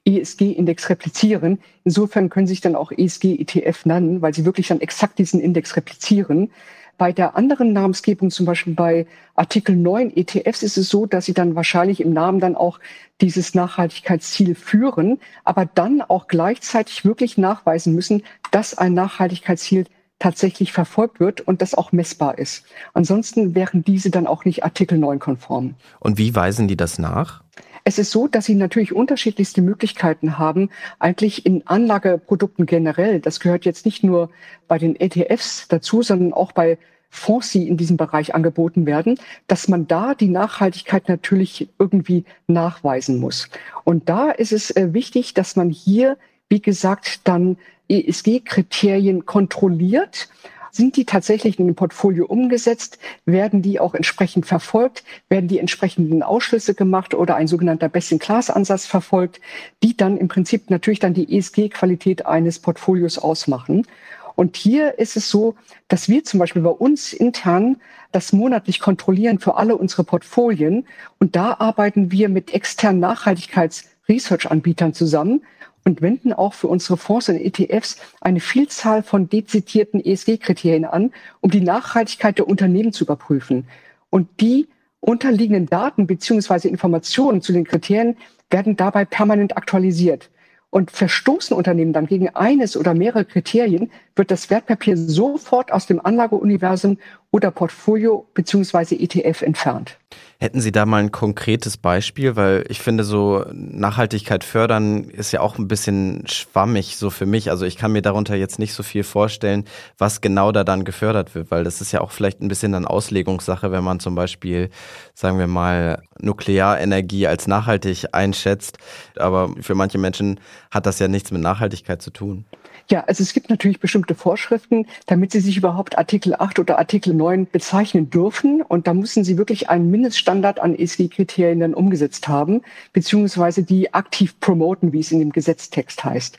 ESG-Index 0.05 0.91
replizieren. 0.91 1.59
Insofern 1.85 2.29
können 2.29 2.47
sich 2.47 2.61
dann 2.61 2.77
auch 2.77 2.93
ESG-ETF 2.93 3.87
nennen, 3.87 4.23
weil 4.23 4.35
sie 4.35 4.45
wirklich 4.45 4.69
dann 4.69 4.81
exakt 4.81 5.19
diesen 5.19 5.41
Index 5.41 5.77
replizieren. 5.77 6.51
Bei 6.97 7.13
der 7.13 7.37
anderen 7.37 7.73
Namensgebung, 7.73 8.31
zum 8.31 8.47
Beispiel 8.47 8.75
bei 8.75 9.07
Artikel 9.35 9.75
9 9.75 10.17
ETFs, 10.17 10.63
ist 10.63 10.79
es 10.79 10.89
so, 10.89 11.07
dass 11.07 11.25
sie 11.25 11.35
dann 11.35 11.57
wahrscheinlich 11.57 12.01
im 12.01 12.13
Namen 12.13 12.39
dann 12.39 12.55
auch 12.55 12.79
dieses 13.21 13.55
Nachhaltigkeitsziel 13.55 14.55
führen, 14.55 15.19
aber 15.43 15.67
dann 15.67 16.03
auch 16.03 16.29
gleichzeitig 16.29 17.05
wirklich 17.05 17.37
nachweisen 17.37 17.95
müssen, 17.95 18.23
dass 18.53 18.79
ein 18.79 18.95
Nachhaltigkeitsziel 18.95 19.87
tatsächlich 20.21 20.73
verfolgt 20.73 21.19
wird 21.19 21.41
und 21.41 21.63
das 21.63 21.75
auch 21.75 21.91
messbar 21.91 22.39
ist. 22.39 22.65
Ansonsten 22.93 23.57
wären 23.57 23.83
diese 23.83 24.11
dann 24.11 24.29
auch 24.29 24.45
nicht 24.45 24.63
Artikel 24.63 24.97
9 24.97 25.19
konform. 25.19 25.75
Und 25.99 26.19
wie 26.19 26.35
weisen 26.35 26.69
die 26.69 26.77
das 26.77 26.99
nach? 27.01 27.43
Es 27.87 27.99
ist 27.99 28.11
so, 28.11 28.29
dass 28.29 28.47
Sie 28.47 28.55
natürlich 28.55 28.95
unterschiedlichste 28.95 29.61
Möglichkeiten 29.61 30.39
haben, 30.39 30.71
eigentlich 30.99 31.45
in 31.45 31.67
Anlageprodukten 31.67 32.65
generell. 32.65 33.21
Das 33.21 33.41
gehört 33.41 33.67
jetzt 33.67 33.85
nicht 33.85 34.03
nur 34.03 34.31
bei 34.69 34.79
den 34.79 34.99
ETFs 34.99 35.69
dazu, 35.69 36.03
sondern 36.03 36.33
auch 36.33 36.53
bei 36.53 36.79
Fonds, 37.11 37.53
die 37.53 37.69
in 37.69 37.77
diesem 37.77 37.99
Bereich 37.99 38.35
angeboten 38.35 38.87
werden, 38.87 39.21
dass 39.47 39.69
man 39.69 39.87
da 39.87 40.15
die 40.15 40.29
Nachhaltigkeit 40.29 41.09
natürlich 41.11 41.69
irgendwie 41.79 42.25
nachweisen 42.47 43.21
muss. 43.21 43.51
Und 43.85 44.09
da 44.09 44.31
ist 44.31 44.53
es 44.53 44.71
äh, 44.71 44.95
wichtig, 44.95 45.35
dass 45.35 45.55
man 45.55 45.69
hier, 45.69 46.17
wie 46.49 46.63
gesagt, 46.63 47.21
dann 47.29 47.59
ESG-Kriterien 47.89 49.27
kontrolliert 49.27 50.29
sind 50.75 50.97
die 50.97 51.05
tatsächlich 51.05 51.59
in 51.59 51.67
dem 51.67 51.77
Portfolio 51.77 52.27
umgesetzt? 52.27 52.99
Werden 53.27 53.63
die 53.63 53.79
auch 53.79 53.95
entsprechend 53.95 54.47
verfolgt? 54.47 55.05
Werden 55.29 55.47
die 55.49 55.59
entsprechenden 55.59 56.23
Ausschlüsse 56.23 56.75
gemacht 56.75 57.15
oder 57.15 57.37
ein 57.37 57.47
sogenannter 57.47 57.89
Best-in-Class-Ansatz 57.89 58.87
verfolgt, 58.87 59.41
die 59.83 59.97
dann 59.97 60.17
im 60.17 60.29
Prinzip 60.29 60.71
natürlich 60.71 60.99
dann 60.99 61.15
die 61.15 61.37
ESG-Qualität 61.37 62.27
eines 62.27 62.59
Portfolios 62.59 63.19
ausmachen? 63.19 63.87
Und 64.35 64.57
hier 64.57 64.99
ist 64.99 65.17
es 65.17 65.31
so, 65.31 65.55
dass 65.87 66.09
wir 66.09 66.25
zum 66.25 66.41
Beispiel 66.41 66.63
bei 66.63 66.71
uns 66.71 67.13
intern 67.13 67.77
das 68.11 68.33
monatlich 68.33 68.81
kontrollieren 68.81 69.39
für 69.39 69.57
alle 69.57 69.77
unsere 69.77 70.03
Portfolien. 70.03 70.87
Und 71.21 71.37
da 71.37 71.55
arbeiten 71.61 72.11
wir 72.11 72.29
mit 72.29 72.53
externen 72.53 73.01
Nachhaltigkeits-Research-Anbietern 73.01 74.93
zusammen 74.93 75.43
und 75.85 76.03
wenden 76.03 76.33
auch 76.33 76.55
für 76.55 76.69
unsere 76.69 76.97
Fonds 76.97 77.29
und 77.29 77.37
ETFs 77.37 77.99
eine 78.21 78.41
Vielzahl 78.41 79.03
von 79.03 79.29
dezidierten 79.29 80.05
ESG-Kriterien 80.05 80.85
an, 80.85 81.13
um 81.41 81.51
die 81.51 81.61
Nachhaltigkeit 81.61 82.39
der 82.39 82.49
Unternehmen 82.49 82.93
zu 82.93 83.05
überprüfen. 83.05 83.67
Und 84.11 84.29
die 84.41 84.69
unterliegenden 85.01 85.67
Daten 85.67 86.07
beziehungsweise 86.07 86.69
Informationen 86.69 87.43
zu 87.43 87.53
den 87.53 87.65
Kriterien 87.65 88.17
werden 88.51 88.77
dabei 88.77 89.05
permanent 89.05 89.57
aktualisiert. 89.57 90.31
Und 90.71 90.91
verstoßen 90.91 91.57
Unternehmen 91.57 91.93
dann 91.93 92.07
gegen 92.07 92.31
eines 92.31 92.77
oder 92.77 92.95
mehrere 92.95 93.25
Kriterien, 93.25 93.93
wird 94.17 94.31
das 94.31 94.51
Wertpapier 94.51 94.97
sofort 94.97 95.73
aus 95.73 95.87
dem 95.87 96.05
Anlageuniversum 96.05 96.99
oder 97.31 97.51
Portfolio 97.51 98.27
beziehungsweise 98.35 98.95
ETF 98.95 99.43
entfernt. 99.43 99.99
Hätten 100.39 100.61
Sie 100.61 100.73
da 100.73 100.87
mal 100.87 100.99
ein 100.99 101.11
konkretes 101.11 101.77
Beispiel? 101.77 102.37
Weil 102.37 102.65
ich 102.69 102.81
finde, 102.81 103.03
so 103.03 103.45
Nachhaltigkeit 103.53 104.45
fördern 104.45 105.05
ist 105.05 105.33
ja 105.33 105.41
auch 105.41 105.59
ein 105.59 105.67
bisschen 105.67 106.25
schwammig 106.29 106.97
so 106.97 107.11
für 107.11 107.27
mich. 107.27 107.51
Also 107.51 107.65
ich 107.65 107.77
kann 107.77 107.93
mir 107.93 108.03
darunter 108.03 108.37
jetzt 108.37 108.59
nicht 108.59 108.75
so 108.75 108.83
viel 108.83 109.03
vorstellen, 109.03 109.65
was 109.99 110.21
genau 110.21 110.53
da 110.53 110.63
dann 110.63 110.85
gefördert 110.85 111.35
wird, 111.35 111.51
weil 111.51 111.65
das 111.65 111.81
ist 111.81 111.93
ja 111.93 112.01
auch 112.01 112.13
vielleicht 112.13 112.41
ein 112.41 112.49
bisschen 112.49 112.73
dann 112.73 112.85
Auslegungssache, 112.85 113.73
wenn 113.73 113.83
man 113.83 114.01
zum 114.01 114.15
Beispiel, 114.15 114.71
sagen 115.15 115.39
wir 115.39 115.49
mal, 115.49 116.03
Nuklearenergie 116.21 117.27
als 117.27 117.49
nachhaltig 117.49 118.07
einschätzt. 118.13 118.79
Aber 119.17 119.51
für 119.61 119.75
manche 119.75 119.99
Menschen 119.99 120.39
hat 120.71 120.87
das 120.87 120.99
ja 120.99 121.09
nichts 121.09 121.33
mit 121.33 121.43
Nachhaltigkeit 121.43 122.03
zu 122.03 122.11
tun. 122.11 122.45
Ja, 122.91 123.05
also 123.05 123.23
es 123.23 123.33
gibt 123.33 123.49
natürlich 123.49 123.81
bestimmte 123.81 124.15
Vorschriften, 124.15 124.87
damit 125.07 125.33
Sie 125.33 125.41
sich 125.41 125.57
überhaupt 125.57 125.97
Artikel 125.97 126.35
8 126.35 126.59
oder 126.59 126.79
Artikel 126.79 127.15
9 127.15 127.47
bezeichnen 127.51 128.11
dürfen. 128.11 128.61
Und 128.61 128.87
da 128.87 128.93
müssen 128.93 129.25
Sie 129.25 129.39
wirklich 129.39 129.71
einen 129.71 129.91
Mindeststandard 129.91 130.61
an 130.61 130.75
ESG-Kriterien 130.75 131.61
dann 131.61 131.73
umgesetzt 131.73 132.29
haben, 132.29 132.61
beziehungsweise 132.93 133.63
die 133.63 133.95
aktiv 133.95 134.39
promoten, 134.39 134.93
wie 134.93 135.01
es 135.01 135.13
in 135.13 135.19
dem 135.19 135.33
Gesetztext 135.33 136.05
heißt. 136.05 136.39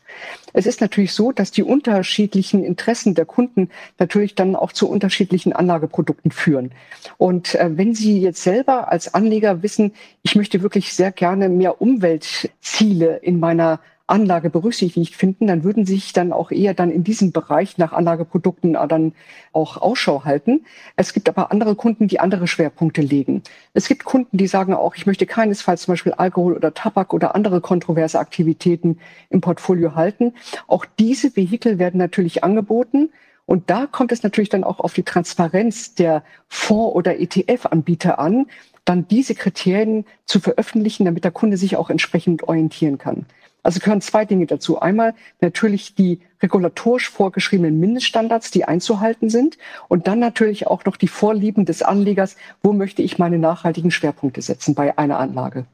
Es 0.54 0.68
ist 0.68 0.82
natürlich 0.82 1.14
so, 1.14 1.32
dass 1.32 1.52
die 1.52 1.64
unterschiedlichen 1.64 2.64
Interessen 2.64 3.16
der 3.16 3.26
Kunden 3.26 3.70
natürlich 3.98 4.36
dann 4.36 4.56
auch 4.56 4.72
zu 4.72 4.88
unterschiedlichen 4.88 5.52
Anlageprodukten 5.52 6.30
führen. 6.30 6.72
Und 7.18 7.56
äh, 7.56 7.72
wenn 7.76 7.96
Sie 7.96 8.22
jetzt 8.22 8.44
selber 8.44 8.92
als 8.92 9.14
Anleger 9.16 9.64
wissen, 9.64 9.94
ich 10.22 10.36
möchte 10.36 10.62
wirklich 10.62 10.94
sehr 10.94 11.12
gerne 11.12 11.50
mehr 11.50 11.82
Umweltziele 11.82 13.18
in 13.18 13.40
meiner 13.40 13.80
Anlage 14.08 14.50
berücksichtigt 14.50 15.16
finden, 15.16 15.48
dann 15.48 15.64
würden 15.64 15.86
sich 15.86 16.14
dann 16.14 16.32
auch 16.32 16.52
eher 16.52 16.74
dann 16.74 16.92
in 16.92 17.04
diesem 17.04 17.32
Bereich 17.32 17.78
nach 17.78 17.92
Anlageprodukten 17.92 18.76
äh, 18.76 18.88
dann 18.88 19.14
auch 19.52 19.78
Ausschau 19.78 20.26
halten. 20.26 20.66
Es 20.96 21.14
gibt 21.14 21.28
aber 21.28 21.52
andere 21.52 21.76
Kunden, 21.76 22.08
die 22.08 22.20
andere 22.20 22.48
Schwerpunkte 22.48 23.02
legen. 23.02 23.42
Es 23.74 23.88
gibt 23.88 24.06
Kunden, 24.06 24.38
die 24.38 24.48
sagen 24.48 24.74
auch, 24.74 24.96
ich 24.96 25.08
möchte 25.08 25.26
keinesfalls 25.26 25.84
zum 25.84 25.94
Beispiel 25.94 26.14
Alkohol 26.14 26.54
oder 26.54 26.74
Tabak 26.74 27.14
oder 27.14 27.34
andere 27.34 27.62
kontroverse 27.62 28.20
Aktivitäten 28.20 29.00
im 29.30 29.42
Portfolio 29.42 29.96
halten. 29.96 30.34
Auch 30.68 30.86
diese 31.00 31.36
Vehikel 31.36 31.80
werden 31.80 31.98
natürlich 31.98 32.44
angeboten. 32.44 33.10
Und 33.48 33.70
da 33.70 33.86
kommt 33.86 34.12
es 34.12 34.24
natürlich 34.24 34.50
dann 34.50 34.64
auch 34.64 34.80
auf 34.80 34.94
die 34.94 35.04
Transparenz 35.04 35.94
der 35.94 36.24
Fonds- 36.48 36.96
oder 36.96 37.20
ETF-Anbieter 37.20 38.18
an, 38.18 38.48
dann 38.86 39.08
diese 39.08 39.36
Kriterien 39.36 40.06
zu 40.26 40.40
veröffentlichen, 40.40 41.06
damit 41.06 41.24
der 41.24 41.32
Kunde 41.32 41.58
sich 41.58 41.76
auch 41.76 41.90
entsprechend 41.90 42.44
orientieren 42.44 42.98
kann. 42.98 43.26
Also 43.66 43.80
gehören 43.80 44.02
zwei 44.02 44.26
Dinge 44.26 44.46
dazu. 44.46 44.80
Einmal 44.80 45.16
natürlich 45.42 45.96
die 45.96 46.20
regulatorisch 46.40 47.10
vorgeschriebenen 47.10 47.80
Mindeststandards, 47.80 48.52
die 48.52 48.66
einzuhalten 48.66 49.32
sind. 49.32 49.58
Und 49.88 50.06
dann 50.06 50.20
natürlich 50.20 50.68
auch 50.68 50.86
noch 50.86 50.98
die 50.98 51.08
Vorlieben 51.08 51.66
des 51.66 51.82
Anlegers. 51.82 52.36
Wo 52.62 52.74
möchte 52.74 53.02
ich 53.02 53.18
meine 53.18 53.40
nachhaltigen 53.40 53.90
Schwerpunkte 53.90 54.44
setzen 54.44 54.76
bei 54.76 54.96
einer 55.00 55.18
Anlage? 55.18 55.66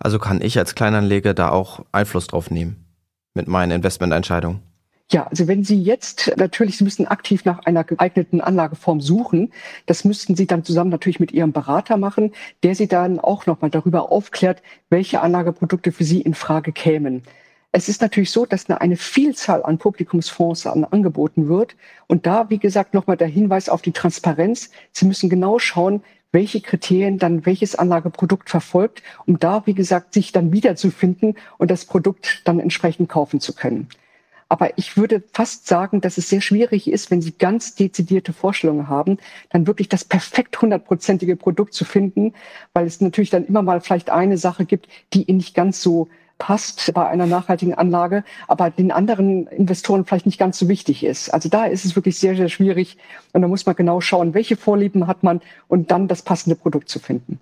Also 0.00 0.18
kann 0.18 0.42
ich 0.42 0.58
als 0.58 0.74
Kleinanleger 0.74 1.32
da 1.32 1.50
auch 1.50 1.84
Einfluss 1.92 2.26
drauf 2.26 2.50
nehmen 2.50 2.84
mit 3.34 3.46
meinen 3.46 3.70
Investmententscheidungen? 3.70 4.60
Ja, 5.10 5.26
also 5.26 5.48
wenn 5.48 5.64
Sie 5.64 5.82
jetzt 5.82 6.34
natürlich, 6.36 6.76
Sie 6.76 6.84
müssen 6.84 7.06
aktiv 7.06 7.46
nach 7.46 7.60
einer 7.60 7.82
geeigneten 7.82 8.42
Anlageform 8.42 9.00
suchen. 9.00 9.52
Das 9.86 10.04
müssten 10.04 10.36
Sie 10.36 10.46
dann 10.46 10.64
zusammen 10.64 10.90
natürlich 10.90 11.18
mit 11.18 11.32
Ihrem 11.32 11.52
Berater 11.52 11.96
machen, 11.96 12.32
der 12.62 12.74
Sie 12.74 12.88
dann 12.88 13.18
auch 13.18 13.46
nochmal 13.46 13.70
darüber 13.70 14.12
aufklärt, 14.12 14.62
welche 14.90 15.22
Anlageprodukte 15.22 15.92
für 15.92 16.04
Sie 16.04 16.20
in 16.20 16.34
Frage 16.34 16.72
kämen. 16.72 17.22
Es 17.72 17.88
ist 17.88 18.02
natürlich 18.02 18.30
so, 18.30 18.44
dass 18.44 18.68
eine 18.68 18.96
Vielzahl 18.96 19.62
an 19.62 19.78
Publikumsfonds 19.78 20.66
an 20.66 20.84
angeboten 20.84 21.48
wird. 21.48 21.76
Und 22.06 22.26
da, 22.26 22.50
wie 22.50 22.58
gesagt, 22.58 22.92
nochmal 22.92 23.16
der 23.16 23.28
Hinweis 23.28 23.70
auf 23.70 23.80
die 23.80 23.92
Transparenz. 23.92 24.70
Sie 24.92 25.06
müssen 25.06 25.30
genau 25.30 25.58
schauen, 25.58 26.02
welche 26.32 26.60
Kriterien 26.60 27.18
dann 27.18 27.46
welches 27.46 27.74
Anlageprodukt 27.74 28.50
verfolgt, 28.50 29.02
um 29.24 29.38
da, 29.38 29.62
wie 29.66 29.74
gesagt, 29.74 30.12
sich 30.12 30.32
dann 30.32 30.52
wiederzufinden 30.52 31.36
und 31.56 31.70
das 31.70 31.86
Produkt 31.86 32.42
dann 32.44 32.60
entsprechend 32.60 33.08
kaufen 33.08 33.40
zu 33.40 33.54
können. 33.54 33.88
Aber 34.48 34.78
ich 34.78 34.96
würde 34.96 35.22
fast 35.32 35.66
sagen, 35.66 36.00
dass 36.00 36.16
es 36.16 36.30
sehr 36.30 36.40
schwierig 36.40 36.90
ist, 36.90 37.10
wenn 37.10 37.20
Sie 37.20 37.32
ganz 37.32 37.74
dezidierte 37.74 38.32
Vorstellungen 38.32 38.88
haben, 38.88 39.18
dann 39.50 39.66
wirklich 39.66 39.88
das 39.88 40.04
perfekt 40.04 40.60
hundertprozentige 40.62 41.36
Produkt 41.36 41.74
zu 41.74 41.84
finden, 41.84 42.32
weil 42.72 42.86
es 42.86 43.00
natürlich 43.00 43.30
dann 43.30 43.46
immer 43.46 43.62
mal 43.62 43.80
vielleicht 43.80 44.10
eine 44.10 44.38
Sache 44.38 44.64
gibt, 44.64 44.88
die 45.12 45.24
Ihnen 45.24 45.38
nicht 45.38 45.54
ganz 45.54 45.82
so 45.82 46.08
passt 46.38 46.92
bei 46.94 47.06
einer 47.06 47.26
nachhaltigen 47.26 47.74
Anlage, 47.74 48.24
aber 48.46 48.70
den 48.70 48.92
anderen 48.92 49.48
Investoren 49.48 50.04
vielleicht 50.04 50.26
nicht 50.26 50.38
ganz 50.38 50.58
so 50.58 50.68
wichtig 50.68 51.04
ist. 51.04 51.30
Also 51.34 51.48
da 51.48 51.64
ist 51.66 51.84
es 51.84 51.96
wirklich 51.96 52.18
sehr, 52.18 52.36
sehr 52.36 52.48
schwierig 52.48 52.96
und 53.32 53.42
da 53.42 53.48
muss 53.48 53.66
man 53.66 53.76
genau 53.76 54.00
schauen, 54.00 54.34
welche 54.34 54.56
Vorlieben 54.56 55.06
hat 55.06 55.22
man 55.22 55.40
und 55.66 55.90
dann 55.90 56.08
das 56.08 56.22
passende 56.22 56.56
Produkt 56.56 56.88
zu 56.88 57.00
finden. 57.00 57.40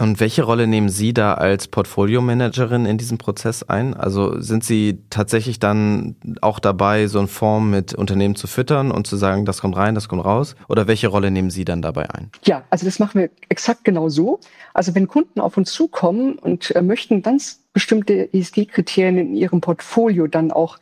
Und 0.00 0.20
welche 0.20 0.44
Rolle 0.44 0.68
nehmen 0.68 0.88
Sie 0.88 1.12
da 1.12 1.34
als 1.34 1.66
Portfolio-Managerin 1.66 2.86
in 2.86 2.98
diesem 2.98 3.18
Prozess 3.18 3.64
ein? 3.64 3.94
Also 3.94 4.40
sind 4.40 4.62
Sie 4.62 5.00
tatsächlich 5.10 5.58
dann 5.58 6.14
auch 6.40 6.60
dabei, 6.60 7.08
so 7.08 7.18
ein 7.18 7.26
Fonds 7.26 7.68
mit 7.68 7.94
Unternehmen 7.94 8.36
zu 8.36 8.46
füttern 8.46 8.92
und 8.92 9.08
zu 9.08 9.16
sagen, 9.16 9.44
das 9.44 9.60
kommt 9.60 9.76
rein, 9.76 9.96
das 9.96 10.08
kommt 10.08 10.24
raus? 10.24 10.54
Oder 10.68 10.86
welche 10.86 11.08
Rolle 11.08 11.32
nehmen 11.32 11.50
Sie 11.50 11.64
dann 11.64 11.82
dabei 11.82 12.10
ein? 12.10 12.30
Ja, 12.44 12.62
also 12.70 12.86
das 12.86 13.00
machen 13.00 13.20
wir 13.20 13.30
exakt 13.48 13.82
genau 13.82 14.08
so. 14.08 14.38
Also 14.72 14.94
wenn 14.94 15.08
Kunden 15.08 15.40
auf 15.40 15.56
uns 15.56 15.72
zukommen 15.72 16.38
und 16.38 16.74
äh, 16.76 16.82
möchten 16.82 17.20
ganz 17.22 17.64
bestimmte 17.72 18.32
ESG-Kriterien 18.32 19.18
in 19.18 19.34
ihrem 19.34 19.60
Portfolio 19.60 20.28
dann 20.28 20.52
auch 20.52 20.78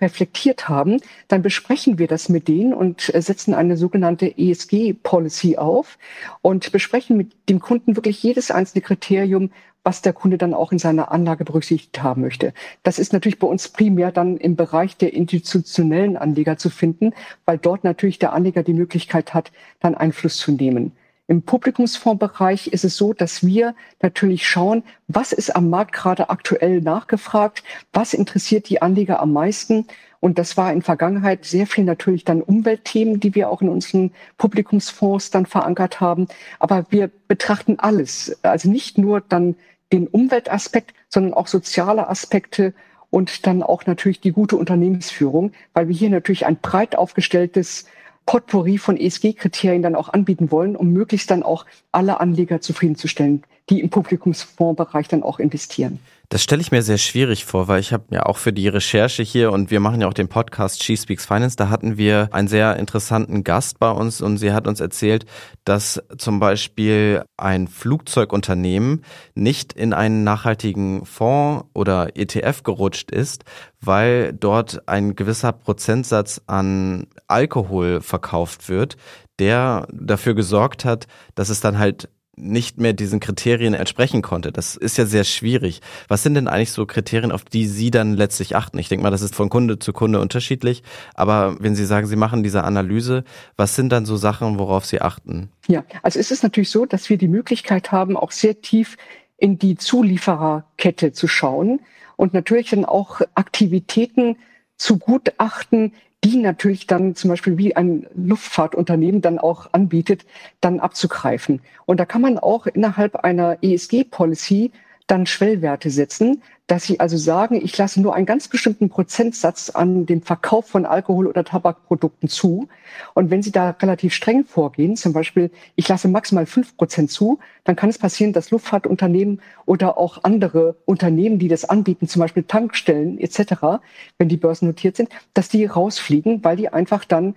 reflektiert 0.00 0.68
haben, 0.68 1.00
dann 1.28 1.42
besprechen 1.42 1.98
wir 1.98 2.06
das 2.06 2.28
mit 2.28 2.48
denen 2.48 2.74
und 2.74 3.14
äh, 3.14 3.22
setzen 3.22 3.54
eine 3.54 3.76
sogenannte 3.76 4.36
ESG-Policy 4.36 5.56
auf 5.58 5.98
und 6.42 6.72
besprechen 6.72 7.16
mit 7.16 7.32
dem 7.48 7.60
Kunden 7.60 7.96
wirklich 7.96 8.22
jedes 8.22 8.50
einzelne 8.50 8.82
Kriterium, 8.82 9.50
was 9.82 10.02
der 10.02 10.12
Kunde 10.12 10.36
dann 10.36 10.54
auch 10.54 10.72
in 10.72 10.78
seiner 10.78 11.10
Anlage 11.10 11.44
berücksichtigt 11.44 12.02
haben 12.02 12.20
möchte. 12.20 12.52
Das 12.82 12.98
ist 12.98 13.12
natürlich 13.12 13.38
bei 13.38 13.46
uns 13.46 13.68
primär 13.68 14.12
dann 14.12 14.36
im 14.36 14.56
Bereich 14.56 14.96
der 14.96 15.14
institutionellen 15.14 16.16
Anleger 16.16 16.58
zu 16.58 16.68
finden, 16.70 17.14
weil 17.46 17.58
dort 17.58 17.84
natürlich 17.84 18.18
der 18.18 18.32
Anleger 18.32 18.62
die 18.62 18.74
Möglichkeit 18.74 19.32
hat, 19.32 19.52
dann 19.80 19.94
Einfluss 19.94 20.36
zu 20.36 20.52
nehmen. 20.52 20.92
Im 21.30 21.42
Publikumsfondsbereich 21.42 22.66
ist 22.72 22.84
es 22.84 22.96
so, 22.96 23.12
dass 23.12 23.46
wir 23.46 23.76
natürlich 24.02 24.48
schauen, 24.48 24.82
was 25.06 25.30
ist 25.30 25.54
am 25.54 25.70
Markt 25.70 25.92
gerade 25.92 26.28
aktuell 26.28 26.80
nachgefragt, 26.80 27.62
was 27.92 28.14
interessiert 28.14 28.68
die 28.68 28.82
Anleger 28.82 29.20
am 29.20 29.32
meisten. 29.32 29.86
Und 30.18 30.40
das 30.40 30.56
war 30.56 30.72
in 30.72 30.82
Vergangenheit 30.82 31.44
sehr 31.44 31.68
viel 31.68 31.84
natürlich 31.84 32.24
dann 32.24 32.42
Umweltthemen, 32.42 33.20
die 33.20 33.36
wir 33.36 33.48
auch 33.48 33.62
in 33.62 33.68
unseren 33.68 34.10
Publikumsfonds 34.38 35.30
dann 35.30 35.46
verankert 35.46 36.00
haben. 36.00 36.26
Aber 36.58 36.84
wir 36.90 37.08
betrachten 37.28 37.78
alles, 37.78 38.36
also 38.42 38.68
nicht 38.68 38.98
nur 38.98 39.20
dann 39.20 39.54
den 39.92 40.08
Umweltaspekt, 40.08 40.94
sondern 41.08 41.32
auch 41.32 41.46
soziale 41.46 42.08
Aspekte 42.08 42.74
und 43.08 43.46
dann 43.46 43.62
auch 43.62 43.86
natürlich 43.86 44.20
die 44.20 44.32
gute 44.32 44.56
Unternehmensführung, 44.56 45.52
weil 45.74 45.86
wir 45.86 45.94
hier 45.94 46.10
natürlich 46.10 46.44
ein 46.44 46.56
breit 46.56 46.96
aufgestelltes 46.96 47.86
Potpourri 48.30 48.78
von 48.78 48.96
ESG-Kriterien 48.96 49.82
dann 49.82 49.96
auch 49.96 50.08
anbieten 50.08 50.52
wollen, 50.52 50.76
um 50.76 50.92
möglichst 50.92 51.32
dann 51.32 51.42
auch 51.42 51.66
alle 51.90 52.20
Anleger 52.20 52.60
zufriedenzustellen, 52.60 53.42
die 53.68 53.80
im 53.80 53.90
Publikumsfondsbereich 53.90 55.08
dann 55.08 55.24
auch 55.24 55.40
investieren. 55.40 55.98
Das 56.32 56.44
stelle 56.44 56.60
ich 56.60 56.70
mir 56.70 56.82
sehr 56.82 56.96
schwierig 56.96 57.44
vor, 57.44 57.66
weil 57.66 57.80
ich 57.80 57.92
habe 57.92 58.04
ja 58.14 58.24
auch 58.24 58.36
für 58.36 58.52
die 58.52 58.68
Recherche 58.68 59.24
hier 59.24 59.50
und 59.50 59.72
wir 59.72 59.80
machen 59.80 60.00
ja 60.00 60.06
auch 60.06 60.14
den 60.14 60.28
Podcast 60.28 60.80
She 60.80 60.96
Speaks 60.96 61.26
Finance, 61.26 61.56
da 61.56 61.70
hatten 61.70 61.96
wir 61.96 62.28
einen 62.30 62.46
sehr 62.46 62.76
interessanten 62.76 63.42
Gast 63.42 63.80
bei 63.80 63.90
uns 63.90 64.20
und 64.20 64.38
sie 64.38 64.52
hat 64.52 64.68
uns 64.68 64.78
erzählt, 64.78 65.26
dass 65.64 66.00
zum 66.18 66.38
Beispiel 66.38 67.24
ein 67.36 67.66
Flugzeugunternehmen 67.66 69.04
nicht 69.34 69.72
in 69.72 69.92
einen 69.92 70.22
nachhaltigen 70.22 71.04
Fonds 71.04 71.64
oder 71.74 72.16
ETF 72.16 72.62
gerutscht 72.62 73.10
ist, 73.10 73.42
weil 73.80 74.32
dort 74.32 74.88
ein 74.88 75.16
gewisser 75.16 75.50
Prozentsatz 75.50 76.42
an 76.46 77.08
Alkohol 77.26 78.02
verkauft 78.02 78.68
wird, 78.68 78.96
der 79.40 79.88
dafür 79.92 80.34
gesorgt 80.34 80.84
hat, 80.84 81.08
dass 81.34 81.48
es 81.48 81.60
dann 81.60 81.80
halt 81.80 82.08
nicht 82.40 82.78
mehr 82.78 82.92
diesen 82.92 83.20
Kriterien 83.20 83.74
entsprechen 83.74 84.22
konnte. 84.22 84.52
Das 84.52 84.76
ist 84.76 84.98
ja 84.98 85.06
sehr 85.06 85.24
schwierig. 85.24 85.80
Was 86.08 86.22
sind 86.22 86.34
denn 86.34 86.48
eigentlich 86.48 86.72
so 86.72 86.86
Kriterien, 86.86 87.32
auf 87.32 87.44
die 87.44 87.66
Sie 87.66 87.90
dann 87.90 88.14
letztlich 88.14 88.56
achten? 88.56 88.78
Ich 88.78 88.88
denke 88.88 89.02
mal, 89.02 89.10
das 89.10 89.22
ist 89.22 89.34
von 89.34 89.50
Kunde 89.50 89.78
zu 89.78 89.92
Kunde 89.92 90.20
unterschiedlich. 90.20 90.82
Aber 91.14 91.56
wenn 91.60 91.74
Sie 91.74 91.84
sagen, 91.84 92.06
Sie 92.06 92.16
machen 92.16 92.42
diese 92.42 92.64
Analyse, 92.64 93.24
was 93.56 93.76
sind 93.76 93.90
dann 93.90 94.06
so 94.06 94.16
Sachen, 94.16 94.58
worauf 94.58 94.86
Sie 94.86 95.00
achten? 95.00 95.50
Ja, 95.68 95.84
also 96.02 96.18
es 96.18 96.30
ist 96.30 96.42
natürlich 96.42 96.70
so, 96.70 96.86
dass 96.86 97.10
wir 97.10 97.18
die 97.18 97.28
Möglichkeit 97.28 97.92
haben, 97.92 98.16
auch 98.16 98.32
sehr 98.32 98.60
tief 98.60 98.96
in 99.36 99.58
die 99.58 99.76
Zuliefererkette 99.76 101.12
zu 101.12 101.28
schauen 101.28 101.80
und 102.16 102.34
natürlich 102.34 102.70
dann 102.70 102.84
auch 102.84 103.20
Aktivitäten 103.34 104.36
zu 104.76 104.98
gutachten, 104.98 105.94
die 106.24 106.36
natürlich 106.36 106.86
dann 106.86 107.14
zum 107.14 107.30
Beispiel 107.30 107.56
wie 107.56 107.76
ein 107.76 108.06
Luftfahrtunternehmen 108.14 109.22
dann 109.22 109.38
auch 109.38 109.72
anbietet, 109.72 110.26
dann 110.60 110.80
abzugreifen. 110.80 111.60
Und 111.86 111.98
da 111.98 112.04
kann 112.04 112.20
man 112.20 112.38
auch 112.38 112.66
innerhalb 112.66 113.16
einer 113.16 113.58
ESG-Policy 113.62 114.72
dann 115.06 115.26
Schwellwerte 115.26 115.90
setzen, 115.90 116.42
dass 116.70 116.84
sie 116.84 117.00
also 117.00 117.16
sagen, 117.16 117.60
ich 117.60 117.76
lasse 117.76 118.00
nur 118.00 118.14
einen 118.14 118.26
ganz 118.26 118.46
bestimmten 118.46 118.90
Prozentsatz 118.90 119.70
an 119.70 120.06
dem 120.06 120.22
Verkauf 120.22 120.68
von 120.68 120.86
Alkohol- 120.86 121.26
oder 121.26 121.44
Tabakprodukten 121.44 122.28
zu. 122.28 122.68
Und 123.12 123.28
wenn 123.28 123.42
sie 123.42 123.50
da 123.50 123.70
relativ 123.70 124.14
streng 124.14 124.44
vorgehen, 124.44 124.96
zum 124.96 125.12
Beispiel, 125.12 125.50
ich 125.74 125.88
lasse 125.88 126.06
maximal 126.06 126.46
fünf 126.46 126.76
Prozent 126.76 127.10
zu, 127.10 127.40
dann 127.64 127.74
kann 127.74 127.90
es 127.90 127.98
passieren, 127.98 128.32
dass 128.32 128.52
Luftfahrtunternehmen 128.52 129.42
oder 129.66 129.98
auch 129.98 130.22
andere 130.22 130.76
Unternehmen, 130.84 131.40
die 131.40 131.48
das 131.48 131.64
anbieten, 131.64 132.06
zum 132.06 132.20
Beispiel 132.20 132.44
Tankstellen 132.44 133.18
etc., 133.18 133.80
wenn 134.18 134.28
die 134.28 134.36
Börsen 134.36 134.68
notiert 134.68 134.96
sind, 134.96 135.08
dass 135.34 135.48
die 135.48 135.64
rausfliegen, 135.64 136.44
weil 136.44 136.56
die 136.56 136.68
einfach 136.68 137.04
dann 137.04 137.34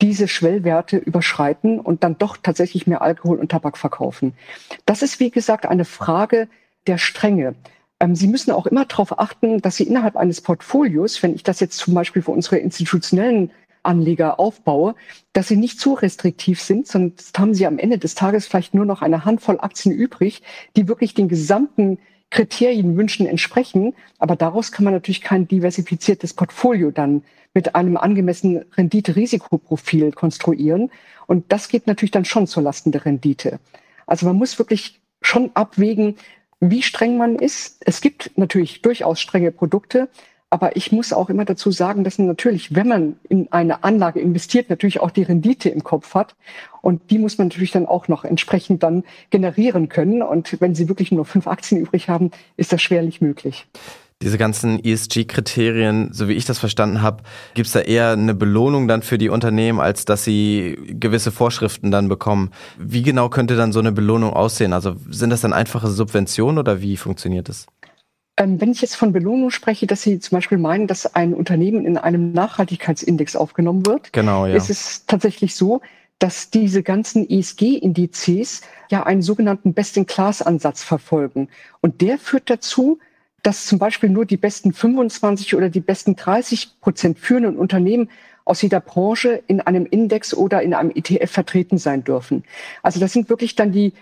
diese 0.00 0.28
Schwellwerte 0.28 0.96
überschreiten 0.98 1.80
und 1.80 2.04
dann 2.04 2.18
doch 2.18 2.36
tatsächlich 2.36 2.86
mehr 2.86 3.02
Alkohol 3.02 3.38
und 3.40 3.50
Tabak 3.50 3.78
verkaufen. 3.78 4.34
Das 4.84 5.02
ist, 5.02 5.18
wie 5.18 5.32
gesagt, 5.32 5.66
eine 5.66 5.84
Frage 5.84 6.46
der 6.86 6.98
Strenge. 6.98 7.56
Ähm, 8.00 8.14
Sie 8.14 8.28
müssen 8.28 8.50
auch 8.50 8.66
immer 8.66 8.84
darauf 8.84 9.18
achten, 9.18 9.60
dass 9.60 9.76
Sie 9.76 9.84
innerhalb 9.84 10.16
eines 10.16 10.40
Portfolios, 10.40 11.22
wenn 11.22 11.34
ich 11.34 11.42
das 11.42 11.60
jetzt 11.60 11.78
zum 11.78 11.94
Beispiel 11.94 12.22
für 12.22 12.32
unsere 12.32 12.58
institutionellen 12.58 13.50
Anleger 13.86 14.38
aufbaue, 14.38 14.94
dass 15.32 15.48
sie 15.48 15.56
nicht 15.56 15.80
zu 15.80 15.94
restriktiv 15.94 16.60
sind, 16.60 16.86
sonst 16.86 17.38
haben 17.38 17.54
sie 17.54 17.66
am 17.66 17.78
Ende 17.78 17.98
des 17.98 18.14
Tages 18.14 18.46
vielleicht 18.46 18.74
nur 18.74 18.84
noch 18.84 19.00
eine 19.00 19.24
Handvoll 19.24 19.58
Aktien 19.60 19.94
übrig, 19.94 20.42
die 20.76 20.88
wirklich 20.88 21.14
den 21.14 21.28
gesamten 21.28 21.98
Kriterienwünschen 22.30 23.26
entsprechen. 23.26 23.94
Aber 24.18 24.36
daraus 24.36 24.72
kann 24.72 24.84
man 24.84 24.92
natürlich 24.92 25.22
kein 25.22 25.48
diversifiziertes 25.48 26.34
Portfolio 26.34 26.90
dann 26.90 27.22
mit 27.54 27.74
einem 27.74 27.96
angemessenen 27.96 28.64
Rendite-Risikoprofil 28.76 30.12
konstruieren. 30.12 30.90
Und 31.26 31.50
das 31.52 31.68
geht 31.68 31.86
natürlich 31.86 32.10
dann 32.10 32.24
schon 32.24 32.46
zur 32.46 32.62
Lasten 32.62 32.92
der 32.92 33.04
Rendite. 33.04 33.60
Also 34.06 34.26
man 34.26 34.36
muss 34.36 34.58
wirklich 34.58 35.00
schon 35.22 35.50
abwägen, 35.54 36.16
wie 36.60 36.82
streng 36.82 37.16
man 37.16 37.36
ist. 37.36 37.82
Es 37.84 38.00
gibt 38.00 38.32
natürlich 38.36 38.82
durchaus 38.82 39.20
strenge 39.20 39.52
Produkte, 39.52 40.08
aber 40.48 40.76
ich 40.76 40.92
muss 40.92 41.12
auch 41.12 41.28
immer 41.28 41.44
dazu 41.44 41.70
sagen, 41.70 42.04
dass 42.04 42.18
man 42.18 42.28
natürlich, 42.28 42.74
wenn 42.74 42.88
man 42.88 43.16
in 43.28 43.50
eine 43.52 43.82
Anlage 43.82 44.20
investiert, 44.20 44.70
natürlich 44.70 45.00
auch 45.00 45.10
die 45.10 45.24
Rendite 45.24 45.68
im 45.68 45.82
Kopf 45.82 46.14
hat. 46.14 46.36
Und 46.82 47.10
die 47.10 47.18
muss 47.18 47.36
man 47.36 47.48
natürlich 47.48 47.72
dann 47.72 47.86
auch 47.86 48.06
noch 48.06 48.24
entsprechend 48.24 48.82
dann 48.82 49.02
generieren 49.30 49.88
können. 49.88 50.22
Und 50.22 50.60
wenn 50.60 50.74
Sie 50.74 50.88
wirklich 50.88 51.10
nur 51.10 51.24
fünf 51.24 51.48
Aktien 51.48 51.80
übrig 51.80 52.08
haben, 52.08 52.30
ist 52.56 52.72
das 52.72 52.80
schwerlich 52.80 53.20
möglich. 53.20 53.66
Diese 54.22 54.38
ganzen 54.38 54.82
ESG-Kriterien, 54.82 56.10
so 56.12 56.26
wie 56.28 56.32
ich 56.32 56.46
das 56.46 56.58
verstanden 56.58 57.02
habe, 57.02 57.22
gibt 57.52 57.66
es 57.66 57.74
da 57.74 57.80
eher 57.80 58.12
eine 58.12 58.34
Belohnung 58.34 58.88
dann 58.88 59.02
für 59.02 59.18
die 59.18 59.28
Unternehmen, 59.28 59.78
als 59.78 60.06
dass 60.06 60.24
sie 60.24 60.78
gewisse 60.88 61.30
Vorschriften 61.30 61.90
dann 61.90 62.08
bekommen. 62.08 62.50
Wie 62.78 63.02
genau 63.02 63.28
könnte 63.28 63.56
dann 63.56 63.72
so 63.72 63.78
eine 63.78 63.92
Belohnung 63.92 64.32
aussehen? 64.32 64.72
Also 64.72 64.96
sind 65.10 65.28
das 65.28 65.42
dann 65.42 65.52
einfache 65.52 65.88
Subventionen 65.88 66.58
oder 66.58 66.80
wie 66.80 66.96
funktioniert 66.96 67.50
das? 67.50 67.66
Ähm, 68.38 68.58
wenn 68.58 68.72
ich 68.72 68.80
jetzt 68.80 68.96
von 68.96 69.12
Belohnung 69.12 69.50
spreche, 69.50 69.86
dass 69.86 70.00
Sie 70.00 70.18
zum 70.18 70.36
Beispiel 70.36 70.58
meinen, 70.58 70.86
dass 70.86 71.14
ein 71.14 71.34
Unternehmen 71.34 71.84
in 71.84 71.98
einem 71.98 72.32
Nachhaltigkeitsindex 72.32 73.36
aufgenommen 73.36 73.84
wird, 73.84 74.14
genau, 74.14 74.46
ja. 74.46 74.54
ist 74.54 74.70
es 74.70 75.04
tatsächlich 75.06 75.54
so, 75.54 75.82
dass 76.18 76.48
diese 76.48 76.82
ganzen 76.82 77.28
ESG-Indizes 77.28 78.62
ja 78.90 79.04
einen 79.04 79.20
sogenannten 79.20 79.74
Best-in-Class-Ansatz 79.74 80.82
verfolgen. 80.82 81.48
Und 81.82 82.00
der 82.00 82.18
führt 82.18 82.48
dazu, 82.48 82.98
dass 83.42 83.66
zum 83.66 83.78
Beispiel 83.78 84.10
nur 84.10 84.26
die 84.26 84.36
besten 84.36 84.72
25 84.72 85.54
oder 85.54 85.68
die 85.68 85.80
besten 85.80 86.16
30 86.16 86.80
Prozent 86.80 87.18
führenden 87.18 87.56
Unternehmen 87.56 88.10
aus 88.44 88.62
jeder 88.62 88.80
Branche 88.80 89.42
in 89.46 89.60
einem 89.60 89.86
Index 89.86 90.32
oder 90.32 90.62
in 90.62 90.74
einem 90.74 90.90
ETF 90.90 91.30
vertreten 91.30 91.78
sein 91.78 92.04
dürfen. 92.04 92.44
Also 92.82 93.00
das 93.00 93.12
sind 93.12 93.28
wirklich 93.28 93.56
dann 93.56 93.72
die 93.72 93.92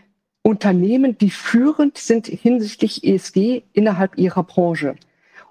Unternehmen, 0.42 1.16
die 1.16 1.30
führend 1.30 1.96
sind 1.96 2.26
hinsichtlich 2.26 3.04
ESG 3.04 3.62
innerhalb 3.72 4.18
ihrer 4.18 4.42
Branche. 4.42 4.96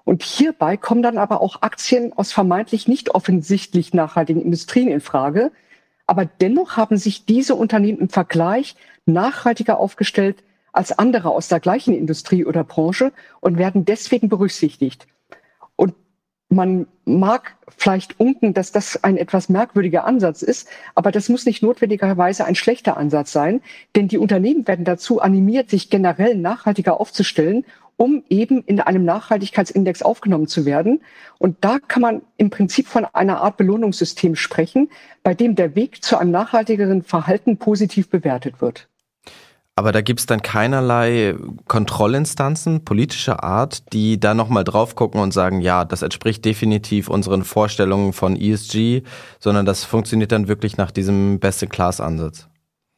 Und 0.04 0.22
hierbei 0.22 0.76
kommen 0.76 1.02
dann 1.02 1.18
aber 1.18 1.40
auch 1.40 1.62
Aktien 1.62 2.12
aus 2.12 2.30
vermeintlich 2.30 2.86
nicht 2.86 3.10
offensichtlich 3.14 3.94
nachhaltigen 3.94 4.42
Industrien 4.42 4.88
in 4.88 5.00
Frage. 5.00 5.50
Aber 6.06 6.26
dennoch 6.26 6.76
haben 6.76 6.96
sich 6.96 7.24
diese 7.24 7.56
Unternehmen 7.56 7.98
im 7.98 8.08
Vergleich 8.08 8.76
nachhaltiger 9.06 9.80
aufgestellt 9.80 10.44
als 10.74 10.98
andere 10.98 11.30
aus 11.30 11.48
der 11.48 11.60
gleichen 11.60 11.94
Industrie 11.94 12.44
oder 12.44 12.64
Branche 12.64 13.12
und 13.40 13.58
werden 13.58 13.84
deswegen 13.84 14.28
berücksichtigt. 14.28 15.06
Und 15.76 15.94
man 16.48 16.86
mag 17.04 17.56
vielleicht 17.76 18.20
unken, 18.20 18.54
dass 18.54 18.72
das 18.72 19.02
ein 19.02 19.16
etwas 19.16 19.48
merkwürdiger 19.48 20.04
Ansatz 20.04 20.42
ist, 20.42 20.68
aber 20.94 21.10
das 21.10 21.28
muss 21.28 21.46
nicht 21.46 21.62
notwendigerweise 21.62 22.44
ein 22.44 22.54
schlechter 22.54 22.96
Ansatz 22.96 23.32
sein, 23.32 23.60
denn 23.96 24.08
die 24.08 24.18
Unternehmen 24.18 24.66
werden 24.66 24.84
dazu 24.84 25.20
animiert, 25.20 25.70
sich 25.70 25.90
generell 25.90 26.36
nachhaltiger 26.36 27.00
aufzustellen, 27.00 27.64
um 27.96 28.24
eben 28.28 28.62
in 28.64 28.80
einem 28.80 29.04
Nachhaltigkeitsindex 29.04 30.02
aufgenommen 30.02 30.48
zu 30.48 30.64
werden. 30.64 31.02
Und 31.38 31.58
da 31.60 31.78
kann 31.78 32.02
man 32.02 32.22
im 32.36 32.50
Prinzip 32.50 32.88
von 32.88 33.04
einer 33.04 33.40
Art 33.40 33.56
Belohnungssystem 33.56 34.34
sprechen, 34.34 34.90
bei 35.22 35.34
dem 35.34 35.54
der 35.54 35.76
Weg 35.76 36.02
zu 36.02 36.18
einem 36.18 36.32
nachhaltigeren 36.32 37.02
Verhalten 37.02 37.58
positiv 37.58 38.10
bewertet 38.10 38.60
wird. 38.60 38.88
Aber 39.76 39.90
da 39.90 40.02
gibt's 40.02 40.26
dann 40.26 40.40
keinerlei 40.40 41.34
Kontrollinstanzen 41.66 42.84
politischer 42.84 43.42
Art, 43.42 43.92
die 43.92 44.20
da 44.20 44.32
nochmal 44.32 44.62
drauf 44.62 44.94
gucken 44.94 45.20
und 45.20 45.32
sagen, 45.32 45.60
ja, 45.60 45.84
das 45.84 46.02
entspricht 46.02 46.44
definitiv 46.44 47.08
unseren 47.08 47.42
Vorstellungen 47.42 48.12
von 48.12 48.36
ESG, 48.36 49.02
sondern 49.40 49.66
das 49.66 49.84
funktioniert 49.84 50.30
dann 50.30 50.46
wirklich 50.46 50.76
nach 50.76 50.92
diesem 50.92 51.40
Best-in-Class-Ansatz. 51.40 52.48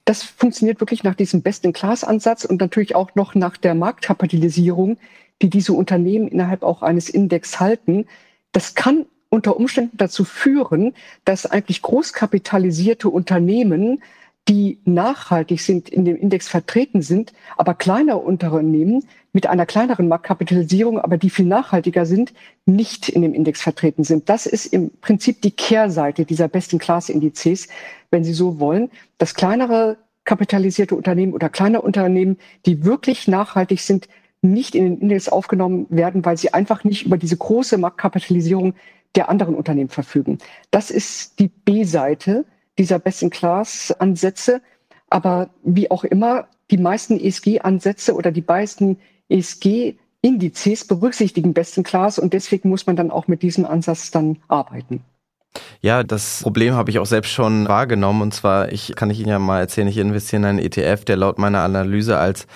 Das 0.05 0.23
funktioniert 0.23 0.81
wirklich 0.81 1.03
nach 1.03 1.15
diesem 1.15 1.43
Best-in-Class-Ansatz 1.43 2.45
und 2.45 2.61
natürlich 2.61 2.95
auch 2.95 3.15
noch 3.15 3.35
nach 3.35 3.57
der 3.57 3.75
Marktkapitalisierung, 3.75 4.99
die 5.43 5.51
diese 5.51 5.73
Unternehmen 5.73 6.29
innerhalb 6.29 6.63
auch 6.63 6.83
eines 6.83 7.09
Index 7.09 7.59
halten. 7.59 8.07
Das 8.53 8.75
kann 8.75 9.07
unter 9.31 9.57
Umständen 9.57 9.97
dazu 9.97 10.25
führen, 10.25 10.95
dass 11.25 11.47
eigentlich 11.47 11.83
großkapitalisierte 11.83 13.09
Unternehmen 13.09 14.03
die 14.49 14.79
nachhaltig 14.85 15.61
sind, 15.61 15.89
in 15.89 16.05
dem 16.05 16.17
Index 16.17 16.47
vertreten 16.49 17.03
sind, 17.03 17.33
aber 17.57 17.75
kleinere 17.75 18.19
Unternehmen 18.19 19.05
mit 19.33 19.47
einer 19.47 19.67
kleineren 19.67 20.09
Marktkapitalisierung, 20.09 21.01
aber 21.01 21.19
die 21.19 21.31
viel 21.31 21.47
nachhaltiger 21.47 22.07
sind, 22.07 22.33
nicht 22.65 23.09
in 23.09 23.23
dem 23.23 23.35
Index 23.35 23.61
vertreten 23.61 24.05
sind. 24.05 24.29
Das 24.29 24.47
ist 24.47 24.67
im 24.67 24.91
Prinzip 25.01 25.43
die 25.43 25.51
Kehrseite 25.51 26.25
dieser 26.25 26.49
Best-in-Class-Indizes, 26.49 27.69
wenn 28.11 28.25
Sie 28.25 28.33
so 28.33 28.61
wollen, 28.61 28.91
dass 29.19 29.35
kleinere 29.35 29.99
kapitalisierte 30.25 30.95
Unternehmen 30.95 31.35
oder 31.35 31.49
kleine 31.49 31.83
Unternehmen, 31.83 32.39
die 32.67 32.85
wirklich 32.85 33.29
nachhaltig 33.29 33.81
sind, 33.81 34.09
nicht 34.43 34.75
in 34.75 34.85
den 34.85 35.01
Index 35.01 35.29
aufgenommen 35.29 35.87
werden, 35.89 36.25
weil 36.25 36.37
sie 36.37 36.53
einfach 36.53 36.85
nicht 36.85 37.07
über 37.07 37.17
diese 37.17 37.37
große 37.37 37.79
Marktkapitalisierung 37.79 38.75
der 39.15 39.29
anderen 39.29 39.55
Unternehmen 39.55 39.89
verfügen. 39.89 40.39
Das 40.71 40.91
ist 40.91 41.39
die 41.39 41.49
B-Seite 41.49 42.45
dieser 42.79 42.99
Best-in-Class-Ansätze. 42.99 44.61
Aber 45.09 45.51
wie 45.63 45.91
auch 45.91 46.05
immer, 46.05 46.49
die 46.71 46.79
meisten 46.79 47.19
ESG-Ansätze 47.19 48.15
oder 48.15 48.33
die 48.33 48.45
meisten 48.47 48.99
ESG-Indizes 49.29 50.87
berücksichtigen 50.87 51.55
Best-in-Class 51.55 52.19
und 52.19 52.33
deswegen 52.33 52.69
muss 52.69 52.87
man 52.87 52.97
dann 52.97 53.11
auch 53.11 53.29
mit 53.29 53.43
diesem 53.43 53.65
Ansatz 53.65 54.11
dann 54.11 54.39
arbeiten. 54.49 55.05
Ja, 55.81 56.03
das 56.03 56.43
Problem 56.43 56.75
habe 56.75 56.91
ich 56.91 56.99
auch 56.99 57.07
selbst 57.07 57.31
schon 57.31 57.69
wahrgenommen. 57.69 58.23
Und 58.23 58.35
zwar, 58.35 58.73
ich 58.73 58.95
kann 58.95 59.11
ich 59.11 59.21
Ihnen 59.21 59.31
ja 59.31 59.39
mal 59.39 59.61
erzählen, 59.61 59.89
ich 59.89 59.97
investiere 59.97 60.41
in 60.41 60.45
einen 60.45 60.59
ETF, 60.59 61.05
der 61.05 61.17
laut 61.17 61.39
meiner 61.39 61.63
Analyse 61.63 62.19
als 62.19 62.47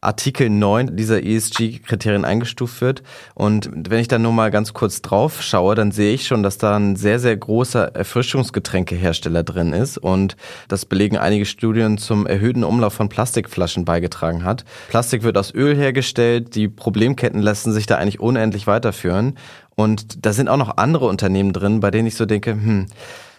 Artikel 0.00 0.50
9 0.50 0.96
dieser 0.96 1.22
ESG-Kriterien 1.22 2.24
eingestuft 2.24 2.80
wird. 2.80 3.02
Und 3.34 3.70
wenn 3.72 4.00
ich 4.00 4.08
dann 4.08 4.22
nur 4.22 4.32
mal 4.32 4.50
ganz 4.50 4.72
kurz 4.72 5.02
drauf 5.02 5.42
schaue, 5.42 5.74
dann 5.74 5.92
sehe 5.92 6.14
ich 6.14 6.26
schon, 6.26 6.42
dass 6.42 6.58
da 6.58 6.76
ein 6.76 6.96
sehr, 6.96 7.18
sehr 7.18 7.36
großer 7.36 7.94
Erfrischungsgetränkehersteller 7.94 9.42
drin 9.42 9.72
ist 9.72 9.98
und 9.98 10.36
das 10.68 10.84
belegen 10.86 11.16
einige 11.16 11.46
Studien 11.46 11.98
zum 11.98 12.26
erhöhten 12.26 12.64
Umlauf 12.64 12.94
von 12.94 13.08
Plastikflaschen 13.08 13.84
beigetragen 13.84 14.44
hat. 14.44 14.64
Plastik 14.88 15.22
wird 15.22 15.36
aus 15.36 15.54
Öl 15.54 15.76
hergestellt, 15.76 16.54
die 16.54 16.68
Problemketten 16.68 17.42
lassen 17.42 17.72
sich 17.72 17.86
da 17.86 17.96
eigentlich 17.96 18.20
unendlich 18.20 18.66
weiterführen. 18.66 19.36
Und 19.74 20.26
da 20.26 20.32
sind 20.32 20.48
auch 20.48 20.56
noch 20.56 20.76
andere 20.76 21.06
Unternehmen 21.06 21.52
drin, 21.52 21.78
bei 21.78 21.92
denen 21.92 22.08
ich 22.08 22.16
so 22.16 22.26
denke, 22.26 22.50
hm, 22.50 22.86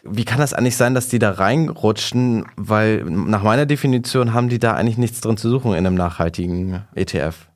wie 0.04 0.26
kann 0.26 0.40
das 0.40 0.54
eigentlich 0.54 0.78
sein, 0.78 0.94
dass 0.94 1.08
die 1.08 1.20
da 1.20 1.32
reinrutschen? 1.32 2.46
Weil 2.56 3.04
nach 3.04 3.44
meiner 3.44 3.66
Definition 3.66 4.34
haben 4.34 4.50
die 4.50 4.60
da 4.60 4.74
eigentlich 4.74 4.98
nichts 4.98 5.22
drin 5.22 5.38
zu 5.38 5.50
suchen 5.50 5.72
in 5.72 5.86
einem 5.86 5.96
nachhaltigen 5.96 6.84
ETF. 6.96 7.50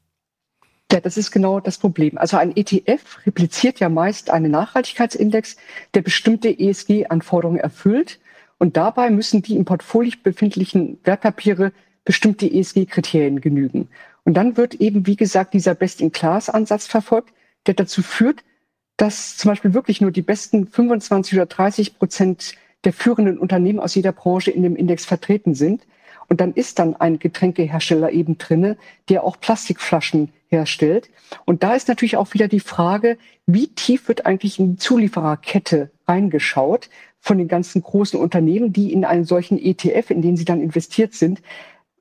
Ja, 0.91 0.99
das 0.99 1.17
ist 1.17 1.31
genau 1.31 1.59
das 1.59 1.79
Problem. 1.79 2.17
Also 2.17 2.37
ein 2.37 2.55
ETF 2.55 3.25
repliziert 3.25 3.79
ja 3.79 3.89
meist 3.89 4.29
einen 4.29 4.51
Nachhaltigkeitsindex, 4.51 5.57
der 5.95 6.01
bestimmte 6.01 6.49
ESG-Anforderungen 6.59 7.59
erfüllt. 7.59 8.19
Und 8.59 8.77
dabei 8.77 9.09
müssen 9.09 9.41
die 9.41 9.55
im 9.55 9.65
Portfolio 9.65 10.13
befindlichen 10.21 10.99
Wertpapiere 11.03 11.71
bestimmte 12.05 12.45
ESG-Kriterien 12.45 13.41
genügen. 13.41 13.89
Und 14.23 14.35
dann 14.35 14.55
wird 14.55 14.75
eben, 14.75 15.07
wie 15.07 15.15
gesagt, 15.15 15.53
dieser 15.53 15.73
Best-in-Class-Ansatz 15.73 16.87
verfolgt, 16.87 17.33
der 17.65 17.73
dazu 17.73 18.01
führt, 18.01 18.43
dass 18.97 19.37
zum 19.37 19.49
Beispiel 19.49 19.73
wirklich 19.73 20.01
nur 20.01 20.11
die 20.11 20.21
besten 20.21 20.67
25 20.67 21.33
oder 21.33 21.45
30 21.45 21.97
Prozent 21.97 22.55
der 22.83 22.93
führenden 22.93 23.37
Unternehmen 23.37 23.79
aus 23.79 23.95
jeder 23.95 24.11
Branche 24.11 24.51
in 24.51 24.63
dem 24.63 24.75
Index 24.75 25.05
vertreten 25.05 25.55
sind. 25.55 25.85
Und 26.29 26.41
dann 26.41 26.53
ist 26.53 26.79
dann 26.79 26.95
ein 26.95 27.19
Getränkehersteller 27.19 28.11
eben 28.11 28.37
drinne, 28.37 28.77
der 29.09 29.23
auch 29.23 29.39
Plastikflaschen 29.39 30.29
herstellt. 30.47 31.09
Und 31.45 31.63
da 31.63 31.75
ist 31.75 31.87
natürlich 31.87 32.17
auch 32.17 32.33
wieder 32.33 32.47
die 32.47 32.59
Frage, 32.59 33.17
wie 33.45 33.67
tief 33.67 34.07
wird 34.07 34.25
eigentlich 34.25 34.59
in 34.59 34.73
die 34.73 34.77
Zuliefererkette 34.77 35.91
reingeschaut 36.07 36.89
von 37.19 37.37
den 37.37 37.47
ganzen 37.47 37.81
großen 37.81 38.19
Unternehmen, 38.19 38.73
die 38.73 38.93
in 38.93 39.05
einen 39.05 39.25
solchen 39.25 39.57
ETF, 39.57 40.11
in 40.11 40.21
den 40.21 40.37
sie 40.37 40.45
dann 40.45 40.61
investiert 40.61 41.13
sind, 41.13 41.41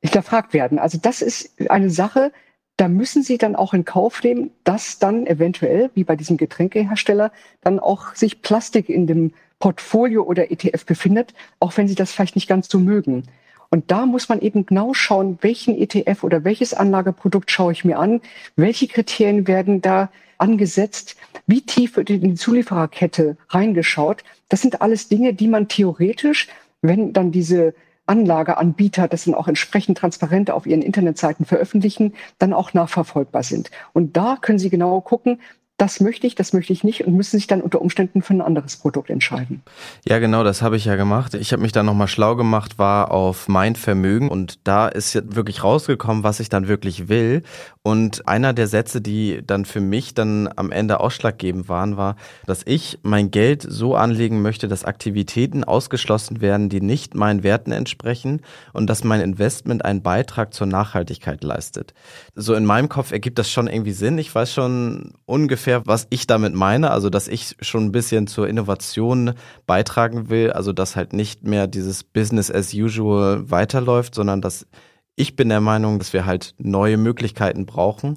hinterfragt 0.01 0.53
werden. 0.53 0.79
Also 0.79 0.99
das 1.01 1.23
ist 1.23 1.71
eine 1.71 1.91
Sache, 1.91 2.33
da 2.77 2.89
müssen 2.89 3.23
sie 3.23 3.39
dann 3.39 3.55
auch 3.55 3.75
in 3.75 3.85
Kauf 3.85 4.23
nehmen, 4.23 4.51
dass 4.65 4.99
dann 4.99 5.27
eventuell, 5.27 5.91
wie 5.95 6.05
bei 6.05 6.17
diesem 6.17 6.37
Getränkehersteller, 6.37 7.33
dann 7.61 7.79
auch 7.79 8.15
sich 8.15 8.43
Plastik 8.43 8.89
in 8.89 9.07
dem 9.07 9.33
Portfolio 9.59 10.25
oder 10.25 10.51
ETF 10.51 10.85
befindet, 10.87 11.35
auch 11.61 11.77
wenn 11.77 11.87
sie 11.87 11.95
das 11.95 12.13
vielleicht 12.13 12.35
nicht 12.35 12.49
ganz 12.49 12.69
so 12.69 12.79
mögen. 12.79 13.25
Und 13.71 13.91
da 13.91 14.05
muss 14.05 14.29
man 14.29 14.41
eben 14.41 14.67
genau 14.67 14.93
schauen, 14.93 15.39
welchen 15.41 15.81
ETF 15.81 16.25
oder 16.25 16.45
welches 16.45 16.75
Anlageprodukt 16.75 17.51
schaue 17.51 17.73
ich 17.73 17.85
mir 17.85 17.99
an, 17.99 18.21
welche 18.57 18.87
Kriterien 18.87 19.47
werden 19.47 19.81
da 19.81 20.11
angesetzt, 20.37 21.17
wie 21.47 21.63
tief 21.63 21.97
wird 21.97 22.11
in 22.11 22.21
die 22.21 22.35
Zuliefererkette 22.35 23.37
reingeschaut. 23.49 24.25
Das 24.49 24.61
sind 24.61 24.83
alles 24.83 25.09
Dinge, 25.09 25.33
die 25.33 25.49
man 25.49 25.69
theoretisch, 25.69 26.49
wenn 26.83 27.13
dann 27.13 27.33
diese 27.33 27.75
Anlageanbieter 28.07 29.09
das 29.09 29.25
dann 29.25 29.35
auch 29.35 29.49
entsprechend 29.49 29.99
transparent 29.99 30.51
auf 30.51 30.67
ihren 30.67 30.83
Internetseiten 30.83 31.45
veröffentlichen, 31.45 32.15
dann 32.39 32.53
auch 32.53 32.75
nachverfolgbar 32.75 33.43
sind. 33.43 33.71
Und 33.93 34.17
da 34.17 34.37
können 34.41 34.59
Sie 34.59 34.71
genau 34.71 35.01
gucken, 35.01 35.41
das 35.83 35.99
möchte 35.99 36.29
ich, 36.29 36.37
das 36.37 36.53
möchte 36.53 36.73
ich 36.73 36.85
nicht 36.85 37.09
und 37.09 37.17
müssen 37.17 37.39
sich 37.39 37.49
dann 37.49 37.61
unter 37.61 37.83
Umständen 37.83 38.23
für 38.23 38.35
ein 38.35 38.41
anderes 38.41 38.77
Produkt 38.77 39.11
entscheiden. 39.11 39.63
Ja, 40.05 40.21
genau, 40.21 40.45
das 40.45 40.63
habe 40.63 40.77
ich 40.77 40.85
ja 40.85 40.95
gemacht. 40.95 41.35
Ich 41.35 41.53
habe 41.53 41.61
mich 41.61 41.73
dann 41.73 41.87
nochmal 41.87 42.07
schlau 42.07 42.37
gemacht, 42.37 42.79
war 42.79 43.11
auf 43.11 43.49
mein 43.49 43.75
Vermögen 43.75 44.29
und 44.29 44.61
da 44.63 44.87
ist 44.87 45.13
jetzt 45.13 45.35
wirklich 45.35 45.65
rausgekommen, 45.65 46.23
was 46.23 46.39
ich 46.39 46.49
dann 46.49 46.69
wirklich 46.69 47.09
will. 47.09 47.43
Und 47.83 48.29
einer 48.29 48.53
der 48.53 48.69
Sätze, 48.69 49.01
die 49.01 49.43
dann 49.45 49.65
für 49.65 49.81
mich 49.81 50.15
dann 50.15 50.49
am 50.55 50.71
Ende 50.71 51.01
ausschlaggebend 51.01 51.69
waren, 51.69 51.97
war, 51.97 52.15
dass 52.47 52.63
ich 52.65 53.01
mein 53.03 53.33
Geld 53.33 53.67
so 53.69 53.97
anlegen 53.97 54.41
möchte, 54.41 54.69
dass 54.69 54.85
Aktivitäten 54.85 55.65
ausgeschlossen 55.65 56.41
werden, 56.41 56.69
die 56.69 56.81
nicht 56.81 57.17
meinen 57.17 57.43
Werten 57.43 57.73
entsprechen 57.73 58.41
und 58.73 58.89
dass 58.89 59.03
mein 59.03 59.21
Investment 59.21 59.85
einen 59.85 60.01
Beitrag 60.01 60.55
zur 60.55 60.69
Nachhaltigkeit 60.69 61.43
leistet. 61.43 61.93
So 62.37 62.55
in 62.55 62.65
meinem 62.65 62.89
Kopf 62.89 63.11
ergibt 63.11 63.41
das 63.41 63.51
schon 63.51 63.67
irgendwie 63.67 63.91
Sinn. 63.91 64.17
Ich 64.17 64.33
weiß 64.33 64.53
schon 64.53 65.15
ungefähr, 65.27 65.72
ungefähr, 65.73 65.87
was 65.87 66.07
ich 66.11 66.27
damit 66.27 66.55
meine. 66.55 66.91
Also, 66.91 67.11
dass 67.11 67.29
ich 67.29 67.57
schon 67.61 67.85
ein 67.85 67.93
bisschen 67.93 68.27
zur 68.27 68.49
Innovation 68.49 69.35
beitragen 69.67 70.31
will. 70.31 70.53
Also, 70.53 70.73
dass 70.73 70.97
halt 70.97 71.13
nicht 71.13 71.45
mehr 71.45 71.67
dieses 71.67 72.05
Business 72.05 72.51
as 72.51 72.75
usual 72.75 73.51
weiterläuft, 73.51 74.15
sondern 74.15 74.41
dass 74.41 74.67
ich 75.15 75.37
bin 75.37 75.51
der 75.51 75.61
Meinung, 75.61 75.99
dass 75.99 76.15
wir 76.15 76.25
halt 76.25 76.55
neue 76.57 76.97
Möglichkeiten 76.97 77.67
brauchen 77.67 78.17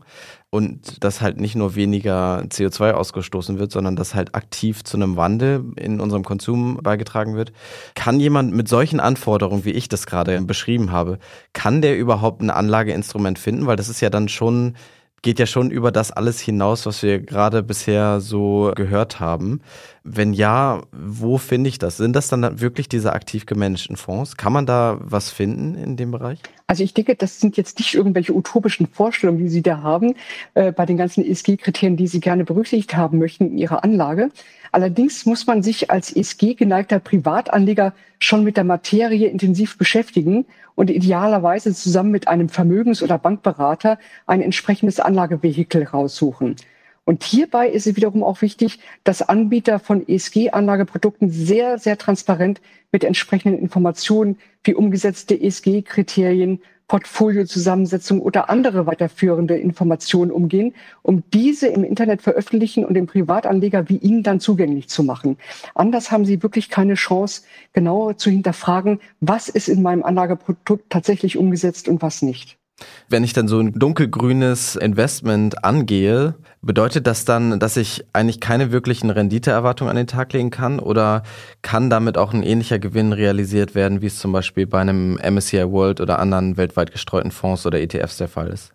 und 0.50 1.04
dass 1.04 1.20
halt 1.20 1.42
nicht 1.42 1.54
nur 1.56 1.76
weniger 1.76 2.44
CO2 2.48 2.92
ausgestoßen 2.92 3.60
wird, 3.60 3.74
sondern 3.74 3.98
dass 3.98 4.16
halt 4.16 4.34
aktiv 4.34 4.82
zu 4.86 4.96
einem 4.96 5.18
Wandel 5.18 5.74
in 5.76 6.00
unserem 6.00 6.24
Konsum 6.24 6.80
beigetragen 6.82 7.36
wird. 7.36 7.52
Kann 7.96 8.22
jemand 8.22 8.54
mit 8.54 8.70
solchen 8.70 9.02
Anforderungen, 9.02 9.66
wie 9.66 9.72
ich 9.72 9.90
das 9.90 10.06
gerade 10.06 10.40
beschrieben 10.44 10.94
habe, 10.94 11.20
kann 11.52 11.82
der 11.82 11.98
überhaupt 11.98 12.42
ein 12.42 12.50
Anlageinstrument 12.50 13.40
finden? 13.40 13.66
Weil 13.66 13.76
das 13.76 13.90
ist 13.90 14.00
ja 14.00 14.10
dann 14.10 14.30
schon 14.30 14.76
geht 15.22 15.40
ja 15.40 15.48
schon 15.48 15.72
über 15.72 15.92
das 15.92 16.12
alles 16.12 16.40
hinaus, 16.40 16.86
was 16.86 17.02
wir 17.02 17.20
gerade 17.20 17.64
bisher 17.64 18.22
so 18.22 18.72
gehört 18.76 19.20
haben. 19.20 19.62
Wenn 20.04 20.34
ja, 20.34 20.84
wo 20.92 21.40
finde 21.40 21.68
ich 21.68 21.80
das? 21.80 21.98
Sind 21.98 22.16
das 22.16 22.28
dann 22.28 22.62
wirklich 22.62 22.90
diese 22.90 23.14
aktiv 23.14 23.48
gemanagten 23.48 23.96
Fonds? 23.96 24.38
Kann 24.38 24.54
man 24.54 24.68
da 24.68 25.00
was 25.02 25.32
finden 25.32 25.74
in 25.74 25.98
dem 25.98 26.12
Bereich? 26.12 26.40
Also 26.68 26.84
ich 26.84 26.94
denke, 26.94 27.16
das 27.16 27.40
sind 27.40 27.58
jetzt 27.58 27.80
nicht 27.80 27.96
irgendwelche 27.96 28.34
utopischen 28.36 28.88
Vorstellungen, 28.88 29.40
die 29.40 29.50
Sie 29.50 29.64
da 29.64 29.82
haben, 29.82 30.14
äh, 30.54 30.72
bei 30.72 30.86
den 30.86 30.98
ganzen 30.98 31.26
ESG-Kriterien, 31.26 31.98
die 31.98 32.08
Sie 32.08 32.20
gerne 32.20 32.44
berücksichtigt 32.44 32.96
haben 32.96 33.18
möchten 33.18 33.48
in 33.48 33.58
Ihrer 33.58 33.84
Anlage. 33.84 34.30
Allerdings 34.76 35.26
muss 35.26 35.48
man 35.48 35.64
sich 35.64 35.90
als 35.90 36.14
ESG-geneigter 36.14 37.00
Privatanleger 37.00 37.94
schon 38.20 38.44
mit 38.44 38.58
der 38.58 38.66
Materie 38.66 39.30
intensiv 39.30 39.78
beschäftigen 39.78 40.46
und 40.76 40.90
idealerweise 40.90 41.74
zusammen 41.74 42.12
mit 42.12 42.28
einem 42.28 42.50
Vermögens- 42.50 43.02
oder 43.02 43.18
Bankberater 43.18 43.98
ein 44.28 44.42
entsprechendes 44.42 45.00
Anlagevehikel 45.00 45.84
raussuchen. 45.84 46.58
Und 47.06 47.24
hierbei 47.24 47.70
ist 47.70 47.88
es 47.88 47.96
wiederum 47.96 48.22
auch 48.22 48.42
wichtig, 48.42 48.80
dass 49.06 49.22
Anbieter 49.22 49.80
von 49.80 50.06
ESG-Anlageprodukten 50.06 51.30
sehr, 51.30 51.78
sehr 51.78 51.98
transparent 51.98 52.60
mit 52.92 53.06
entsprechenden 53.06 53.58
Informationen 53.58 54.40
wie 54.66 54.74
umgesetzte 54.74 55.42
ESG-Kriterien, 55.42 56.60
Portfoliozusammensetzung 56.88 58.22
oder 58.22 58.50
andere 58.50 58.86
weiterführende 58.86 59.58
Informationen 59.58 60.32
umgehen, 60.32 60.74
um 61.02 61.24
diese 61.34 61.68
im 61.68 61.84
Internet 61.84 62.22
veröffentlichen 62.22 62.86
und 62.86 62.94
dem 62.94 63.08
Privatanleger 63.08 63.90
wie 63.90 63.98
Ihnen 63.98 64.24
dann 64.24 64.40
zugänglich 64.40 64.90
zu 64.90 65.04
machen. 65.04 65.38
Anders 65.74 66.12
haben 66.12 66.26
Sie 66.26 66.44
wirklich 66.44 66.70
keine 66.70 66.94
Chance, 66.94 67.44
genauer 67.74 68.18
zu 68.18 68.30
hinterfragen, 68.30 69.00
was 69.20 69.50
ist 69.50 69.68
in 69.68 69.82
meinem 69.82 70.04
Anlageprodukt 70.04 70.90
tatsächlich 70.90 71.38
umgesetzt 71.38 71.88
und 71.88 72.02
was 72.02 72.22
nicht. 72.22 72.58
Wenn 73.08 73.24
ich 73.24 73.34
dann 73.34 73.48
so 73.48 73.60
ein 73.60 73.74
dunkelgrünes 73.74 74.76
Investment 74.76 75.64
angehe, 75.64 76.36
bedeutet 76.62 77.08
das 77.08 77.24
dann, 77.24 77.60
dass 77.60 77.78
ich 77.78 78.06
eigentlich 78.14 78.40
keine 78.40 78.72
wirklichen 78.72 79.10
Renditeerwartungen 79.10 79.92
an 79.92 79.96
den 79.96 80.08
Tag 80.08 80.34
legen 80.34 80.50
kann 80.50 80.80
oder 80.80 81.24
kann 81.62 81.90
damit 81.90 82.18
auch 82.18 82.34
ein 82.34 82.44
ähnlicher 82.44 82.80
Gewinn 82.80 83.14
realisiert 83.14 83.76
werden, 83.76 84.02
wie 84.02 84.08
es 84.08 84.20
zum 84.20 84.32
Beispiel 84.32 84.68
bei 84.68 84.82
einem 84.82 85.18
MSCI 85.18 85.72
World 85.72 86.02
oder 86.02 86.20
anderen 86.20 86.58
weltweit 86.58 86.92
gestreuten 86.92 87.32
Fonds 87.32 87.66
oder 87.66 87.80
ETFs 87.80 88.18
der 88.18 88.28
Fall 88.28 88.48
ist? 88.48 88.74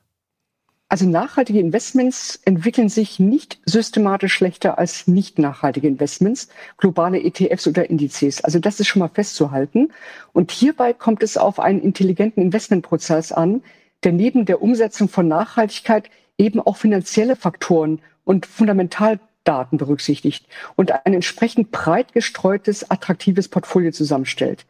Also 0.89 1.09
nachhaltige 1.09 1.61
Investments 1.61 2.41
entwickeln 2.45 2.89
sich 2.89 3.21
nicht 3.21 3.61
systematisch 3.65 4.33
schlechter 4.33 4.77
als 4.77 5.07
nicht 5.07 5.39
nachhaltige 5.39 5.87
Investments, 5.87 6.49
globale 6.79 7.23
ETFs 7.23 7.69
oder 7.69 7.89
Indizes. 7.89 8.43
Also 8.43 8.59
das 8.59 8.81
ist 8.81 8.89
schon 8.89 8.99
mal 8.99 9.09
festzuhalten. 9.09 9.93
Und 10.33 10.51
hierbei 10.51 10.93
kommt 10.93 11.23
es 11.23 11.37
auf 11.37 11.61
einen 11.61 11.81
intelligenten 11.81 12.43
Investmentprozess 12.43 13.31
an, 13.31 13.63
der 14.05 14.13
neben 14.13 14.45
der 14.45 14.63
Umsetzung 14.63 15.09
von 15.09 15.29
Nachhaltigkeit 15.29 16.11
eben 16.39 16.61
auch 16.61 16.77
finanzielle 16.77 17.37
Faktoren 17.37 18.01
und 18.25 18.47
Fundamentaldaten 18.47 19.79
berücksichtigt 19.79 20.47
und 20.77 20.93
ein 20.93 21.15
entsprechend 21.15 21.71
breit 21.71 22.13
gestreutes, 22.13 22.91
attraktives 22.91 23.49
Portfolio 23.49 23.91
zusammenstellt. 23.91 24.65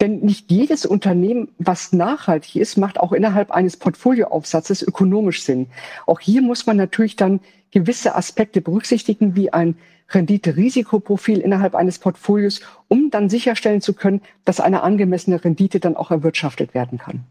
Denn 0.00 0.20
nicht 0.20 0.50
jedes 0.50 0.86
Unternehmen, 0.86 1.48
was 1.58 1.92
nachhaltig 1.92 2.56
ist, 2.56 2.76
macht 2.76 2.98
auch 2.98 3.12
innerhalb 3.12 3.52
eines 3.52 3.76
Portfolioaufsatzes 3.76 4.82
ökonomisch 4.82 5.44
Sinn. 5.44 5.68
Auch 6.06 6.18
hier 6.18 6.42
muss 6.42 6.66
man 6.66 6.76
natürlich 6.76 7.14
dann 7.14 7.40
gewisse 7.70 8.16
Aspekte 8.16 8.60
berücksichtigen, 8.60 9.36
wie 9.36 9.52
ein 9.52 9.76
Rendite-Risikoprofil 10.10 11.38
innerhalb 11.40 11.74
eines 11.74 11.98
Portfolios, 11.98 12.60
um 12.88 13.10
dann 13.10 13.30
sicherstellen 13.30 13.80
zu 13.80 13.94
können, 13.94 14.20
dass 14.44 14.60
eine 14.60 14.82
angemessene 14.82 15.42
Rendite 15.42 15.80
dann 15.80 15.96
auch 15.96 16.10
erwirtschaftet 16.10 16.74
werden 16.74 16.98
kann. 16.98 17.24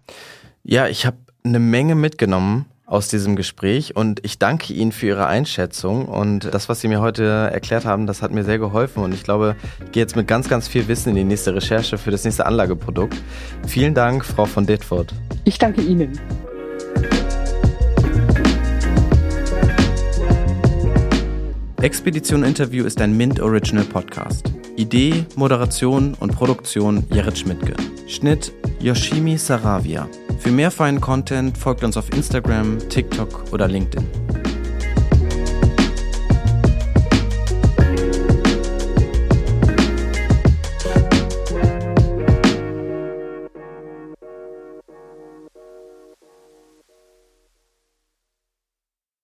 Ja, 0.63 0.87
ich 0.87 1.05
habe 1.05 1.17
eine 1.43 1.59
Menge 1.59 1.95
mitgenommen 1.95 2.65
aus 2.85 3.07
diesem 3.07 3.35
Gespräch 3.35 3.95
und 3.95 4.23
ich 4.23 4.39
danke 4.39 4.73
Ihnen 4.73 4.91
für 4.91 5.07
Ihre 5.07 5.27
Einschätzung 5.27 6.05
und 6.05 6.53
das, 6.53 6.69
was 6.69 6.81
Sie 6.81 6.87
mir 6.87 7.01
heute 7.01 7.23
erklärt 7.23 7.85
haben, 7.85 8.07
das 8.07 8.21
hat 8.21 8.31
mir 8.31 8.43
sehr 8.43 8.59
geholfen 8.59 9.03
und 9.03 9.13
ich 9.13 9.23
glaube, 9.23 9.55
ich 9.85 9.91
gehe 9.91 10.03
jetzt 10.03 10.15
mit 10.15 10.27
ganz, 10.27 10.47
ganz 10.47 10.67
viel 10.67 10.87
Wissen 10.87 11.09
in 11.09 11.15
die 11.15 11.23
nächste 11.23 11.53
Recherche 11.55 11.97
für 11.97 12.11
das 12.11 12.23
nächste 12.23 12.45
Anlageprodukt. 12.45 13.15
Vielen 13.67 13.93
Dank, 13.93 14.23
Frau 14.23 14.45
von 14.45 14.65
Ditford. 14.65 15.13
Ich 15.43 15.57
danke 15.57 15.81
Ihnen. 15.81 16.19
Expedition 21.81 22.43
Interview 22.43 22.85
ist 22.85 23.01
ein 23.01 23.17
Mint 23.17 23.41
Original 23.41 23.83
Podcast. 23.83 24.53
Idee, 24.77 25.25
Moderation 25.35 26.13
und 26.19 26.33
Produktion 26.33 27.05
Jared 27.11 27.37
Schmidtke. 27.37 27.73
Schnitt 28.07 28.53
Yoshimi 28.79 29.37
Saravia. 29.37 30.07
Für 30.39 30.51
mehr 30.51 30.71
feinen 30.71 31.01
Content 31.01 31.57
folgt 31.57 31.83
uns 31.83 31.97
auf 31.97 32.11
Instagram, 32.13 32.77
TikTok 32.89 33.51
oder 33.51 33.67
LinkedIn. 33.67 34.32